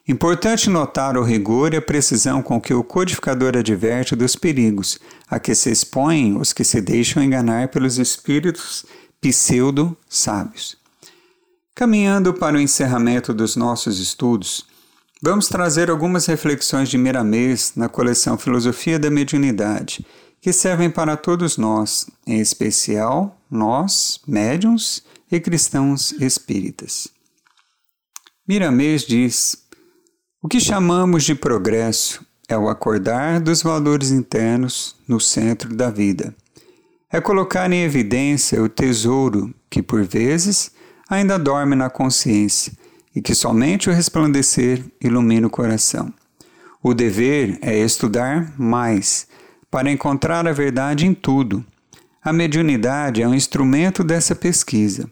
Importante 0.09 0.69
notar 0.69 1.17
o 1.17 1.23
rigor 1.23 1.73
e 1.73 1.77
a 1.77 1.83
precisão 1.83 2.43
com 2.43 2.61
que 2.61 2.75
o 2.75 2.83
codificador 2.83 3.57
adverte 3.57 4.17
dos 4.17 4.35
perigos 4.35 4.99
a 5.29 5.39
que 5.39 5.55
se 5.55 5.71
expõem 5.71 6.37
os 6.37 6.53
que 6.53 6.65
se 6.65 6.81
deixam 6.81 7.23
enganar 7.23 7.69
pelos 7.69 7.97
espíritos 7.97 8.85
pseudo-sábios. 9.21 10.77
Caminhando 11.75 12.35
para 12.35 12.57
o 12.57 12.61
encerramento 12.61 13.33
dos 13.33 13.55
nossos 13.55 13.99
estudos, 14.01 14.67
vamos 15.23 15.49
trazer 15.49 15.91
algumas 15.91 16.27
reflexões 16.27 16.89
de 16.89 16.99
Miramês 16.99 17.73
na 17.77 17.89
coleção 17.89 18.39
Filosofia 18.39 18.99
da 18.99 19.11
Mediunidade, 19.11 20.05
que 20.41 20.53
servem 20.53 20.91
para 20.91 21.17
todos 21.17 21.59
nós, 21.59 22.07
em 22.27 22.41
especial 22.41 23.39
nós, 23.51 24.21
médiums 24.27 25.03
e 25.31 25.39
cristãos 25.39 26.13
espíritas. 26.13 27.09
Miramês 28.49 29.03
diz: 29.03 29.65
O 30.43 30.49
que 30.49 30.59
chamamos 30.59 31.25
de 31.25 31.35
progresso 31.35 32.25
é 32.49 32.57
o 32.57 32.69
acordar 32.69 33.39
dos 33.41 33.63
valores 33.63 34.11
internos 34.11 34.97
no 35.07 35.21
centro 35.21 35.75
da 35.75 35.91
vida 35.91 36.35
é 37.13 37.21
colocar 37.21 37.71
em 37.73 37.83
evidência 37.83 38.63
o 38.63 38.69
tesouro 38.69 39.53
que, 39.69 39.83
por 39.83 40.05
vezes, 40.05 40.71
ainda 41.09 41.39
dorme 41.39 41.75
na 41.75 41.91
consciência 41.91 42.73
e 43.15 43.21
que 43.21 43.35
somente 43.35 43.91
o 43.91 43.93
resplandecer 43.93 44.85
ilumina 45.01 45.49
o 45.49 45.51
coração. 45.51 46.13
O 46.83 46.95
dever 46.95 47.59
é 47.61 47.77
estudar 47.77 48.55
mais, 48.57 49.27
para 49.71 49.91
encontrar 49.91 50.47
a 50.47 50.53
verdade 50.53 51.05
em 51.05 51.13
tudo. 51.13 51.65
A 52.23 52.33
mediunidade 52.33 53.23
é 53.23 53.29
um 53.29 53.35
instrumento 53.35 54.05
dessa 54.05 54.35
pesquisa. 54.35 55.11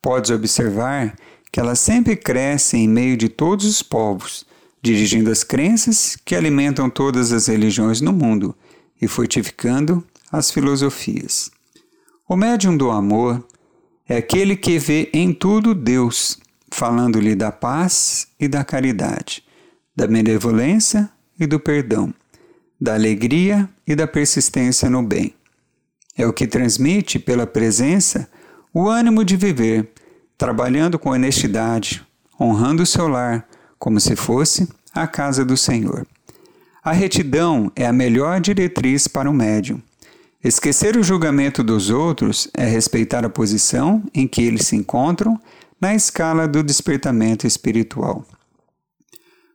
Podes 0.00 0.30
observar 0.30 1.14
que 1.50 1.60
ela 1.60 1.74
sempre 1.74 2.16
cresce 2.16 2.76
em 2.76 2.88
meio 2.88 3.16
de 3.16 3.28
todos 3.28 3.64
os 3.66 3.82
povos, 3.82 4.46
dirigindo 4.82 5.30
as 5.30 5.44
crenças 5.44 6.16
que 6.24 6.34
alimentam 6.34 6.90
todas 6.90 7.32
as 7.32 7.46
religiões 7.46 8.00
no 8.00 8.12
mundo 8.12 8.54
e 9.00 9.06
fortificando 9.06 10.04
as 10.32 10.50
filosofias. 10.50 11.50
O 12.26 12.34
médium 12.34 12.74
do 12.74 12.90
amor 12.90 13.46
é 14.08 14.16
aquele 14.16 14.56
que 14.56 14.78
vê 14.78 15.10
em 15.12 15.34
tudo 15.34 15.74
Deus, 15.74 16.38
falando-lhe 16.70 17.34
da 17.34 17.52
paz 17.52 18.26
e 18.40 18.48
da 18.48 18.64
caridade, 18.64 19.44
da 19.94 20.06
benevolência 20.06 21.10
e 21.38 21.46
do 21.46 21.60
perdão, 21.60 22.14
da 22.80 22.94
alegria 22.94 23.68
e 23.86 23.94
da 23.94 24.06
persistência 24.06 24.88
no 24.88 25.02
bem. 25.02 25.34
É 26.16 26.26
o 26.26 26.32
que 26.32 26.46
transmite 26.46 27.18
pela 27.18 27.46
presença 27.46 28.28
o 28.72 28.88
ânimo 28.88 29.24
de 29.24 29.36
viver, 29.36 29.92
trabalhando 30.38 30.98
com 30.98 31.10
honestidade, 31.10 32.02
honrando 32.40 32.82
o 32.82 32.86
seu 32.86 33.06
lar 33.06 33.46
como 33.78 34.00
se 34.00 34.16
fosse 34.16 34.68
a 34.94 35.06
casa 35.06 35.44
do 35.44 35.56
Senhor. 35.56 36.06
A 36.82 36.92
retidão 36.92 37.70
é 37.76 37.86
a 37.86 37.92
melhor 37.92 38.40
diretriz 38.40 39.06
para 39.06 39.30
o 39.30 39.34
médium. 39.34 39.80
Esquecer 40.44 40.96
o 40.96 41.04
julgamento 41.04 41.62
dos 41.62 41.88
outros 41.88 42.48
é 42.54 42.64
respeitar 42.64 43.24
a 43.24 43.30
posição 43.30 44.02
em 44.12 44.26
que 44.26 44.42
eles 44.42 44.66
se 44.66 44.74
encontram 44.74 45.40
na 45.80 45.94
escala 45.94 46.48
do 46.48 46.64
despertamento 46.64 47.46
espiritual. 47.46 48.26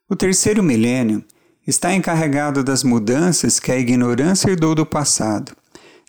O 0.10 0.16
terceiro 0.16 0.64
milênio 0.64 1.26
está 1.68 1.94
encarregado 1.94 2.64
das 2.64 2.86
mudanças 2.86 3.60
que 3.60 3.70
a 3.70 3.78
ignorância 3.78 4.50
herdou 4.50 4.74
do 4.74 4.86
passado, 4.86 5.52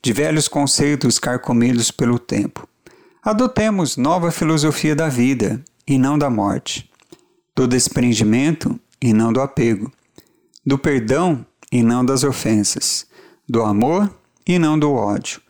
de 0.01 0.12
velhos 0.12 0.47
conceitos 0.47 1.18
carcomidos 1.18 1.91
pelo 1.91 2.16
tempo. 2.16 2.68
Adotemos 3.20 3.97
nova 3.97 4.31
filosofia 4.31 4.95
da 4.95 5.09
vida 5.09 5.61
e 5.89 5.99
não 5.99 6.16
da 6.16 6.31
morte, 6.31 6.89
do 7.57 7.66
desprendimento 7.66 8.79
e 9.03 9.12
não 9.12 9.33
do 9.33 9.41
apego, 9.41 9.91
do 10.64 10.79
perdão 10.79 11.45
e 11.72 11.83
não 11.83 12.05
das 12.05 12.22
ofensas, 12.22 13.05
do 13.49 13.64
amor 13.64 14.09
e 14.49 14.59
não 14.59 14.78
do 14.78 14.94
ódio, 14.94 15.42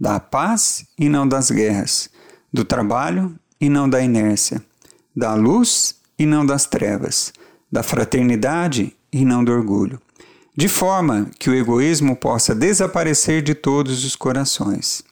da 0.00 0.18
paz 0.18 0.86
e 0.98 1.10
não 1.10 1.28
das 1.28 1.50
guerras, 1.50 2.08
do 2.50 2.64
trabalho 2.64 3.38
e 3.60 3.68
não 3.68 3.88
da 3.88 4.00
inércia, 4.00 4.62
da 5.14 5.34
luz 5.34 5.96
e 6.18 6.24
não 6.24 6.44
das 6.44 6.64
trevas, 6.64 7.34
da 7.70 7.82
fraternidade 7.82 8.96
e 9.12 9.26
não 9.26 9.44
do 9.44 9.52
orgulho, 9.52 10.00
de 10.56 10.68
forma 10.68 11.30
que 11.38 11.50
o 11.50 11.54
egoísmo 11.54 12.16
possa 12.16 12.54
desaparecer 12.54 13.42
de 13.42 13.54
todos 13.54 14.04
os 14.04 14.16
corações. 14.16 15.04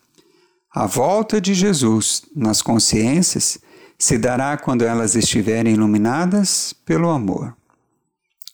A 0.74 0.86
volta 0.86 1.38
de 1.38 1.52
Jesus 1.52 2.22
nas 2.34 2.62
consciências 2.62 3.58
se 3.98 4.16
dará 4.16 4.56
quando 4.56 4.82
elas 4.82 5.14
estiverem 5.14 5.74
iluminadas 5.74 6.74
pelo 6.84 7.10
amor. 7.10 7.54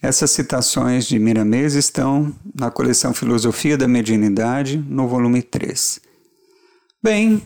Essas 0.03 0.31
citações 0.31 1.05
de 1.05 1.19
Miramês 1.19 1.75
estão 1.75 2.35
na 2.55 2.71
coleção 2.71 3.13
Filosofia 3.13 3.77
da 3.77 3.87
Mediunidade, 3.87 4.83
no 4.89 5.07
volume 5.07 5.43
3. 5.43 6.01
Bem, 7.03 7.43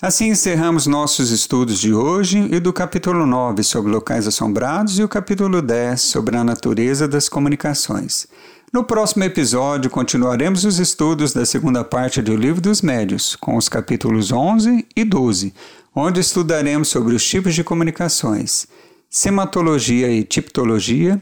assim 0.00 0.30
encerramos 0.30 0.88
nossos 0.88 1.30
estudos 1.30 1.78
de 1.78 1.94
hoje 1.94 2.48
e 2.50 2.58
do 2.58 2.72
capítulo 2.72 3.24
9 3.24 3.62
sobre 3.62 3.92
locais 3.92 4.26
assombrados 4.26 4.98
e 4.98 5.04
o 5.04 5.08
capítulo 5.08 5.62
10 5.62 6.00
sobre 6.00 6.36
a 6.36 6.42
natureza 6.42 7.06
das 7.06 7.28
comunicações. 7.28 8.26
No 8.72 8.82
próximo 8.82 9.22
episódio, 9.22 9.88
continuaremos 9.88 10.64
os 10.64 10.80
estudos 10.80 11.32
da 11.32 11.46
segunda 11.46 11.84
parte 11.84 12.20
do 12.20 12.34
Livro 12.34 12.60
dos 12.60 12.82
Médios, 12.82 13.36
com 13.36 13.56
os 13.56 13.68
capítulos 13.68 14.32
11 14.32 14.84
e 14.96 15.04
12, 15.04 15.54
onde 15.94 16.18
estudaremos 16.18 16.88
sobre 16.88 17.14
os 17.14 17.24
tipos 17.24 17.54
de 17.54 17.62
comunicações, 17.62 18.66
sematologia 19.08 20.10
e 20.10 20.24
tipologia 20.24 21.20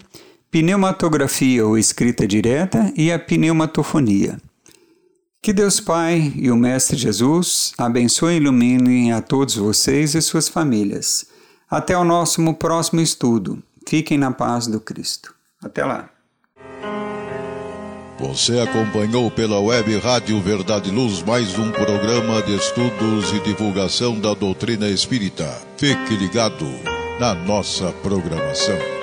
pneumatografia 0.50 1.66
ou 1.66 1.78
escrita 1.78 2.26
direta 2.26 2.92
e 2.96 3.12
a 3.12 3.18
pneumatofonia. 3.18 4.38
Que 5.42 5.52
Deus 5.52 5.80
Pai 5.80 6.32
e 6.36 6.50
o 6.50 6.56
Mestre 6.56 6.96
Jesus 6.96 7.72
abençoem 7.78 8.36
e 8.36 8.40
iluminem 8.40 9.12
a 9.12 9.22
todos 9.22 9.56
vocês 9.56 10.14
e 10.14 10.20
suas 10.20 10.48
famílias. 10.48 11.26
Até 11.70 11.96
o 11.96 12.04
nosso 12.04 12.52
próximo 12.54 13.00
estudo. 13.00 13.62
Fiquem 13.88 14.18
na 14.18 14.30
paz 14.32 14.66
do 14.66 14.80
Cristo. 14.80 15.34
Até 15.62 15.84
lá. 15.84 16.10
Você 18.18 18.60
acompanhou 18.60 19.30
pela 19.30 19.58
web 19.60 19.96
Rádio 19.96 20.38
Verdade 20.42 20.90
Luz 20.90 21.22
mais 21.22 21.58
um 21.58 21.70
programa 21.70 22.42
de 22.42 22.54
estudos 22.54 23.32
e 23.32 23.40
divulgação 23.40 24.20
da 24.20 24.34
doutrina 24.34 24.88
espírita. 24.90 25.50
Fique 25.78 26.14
ligado 26.16 26.66
na 27.18 27.34
nossa 27.34 27.90
programação. 28.02 28.99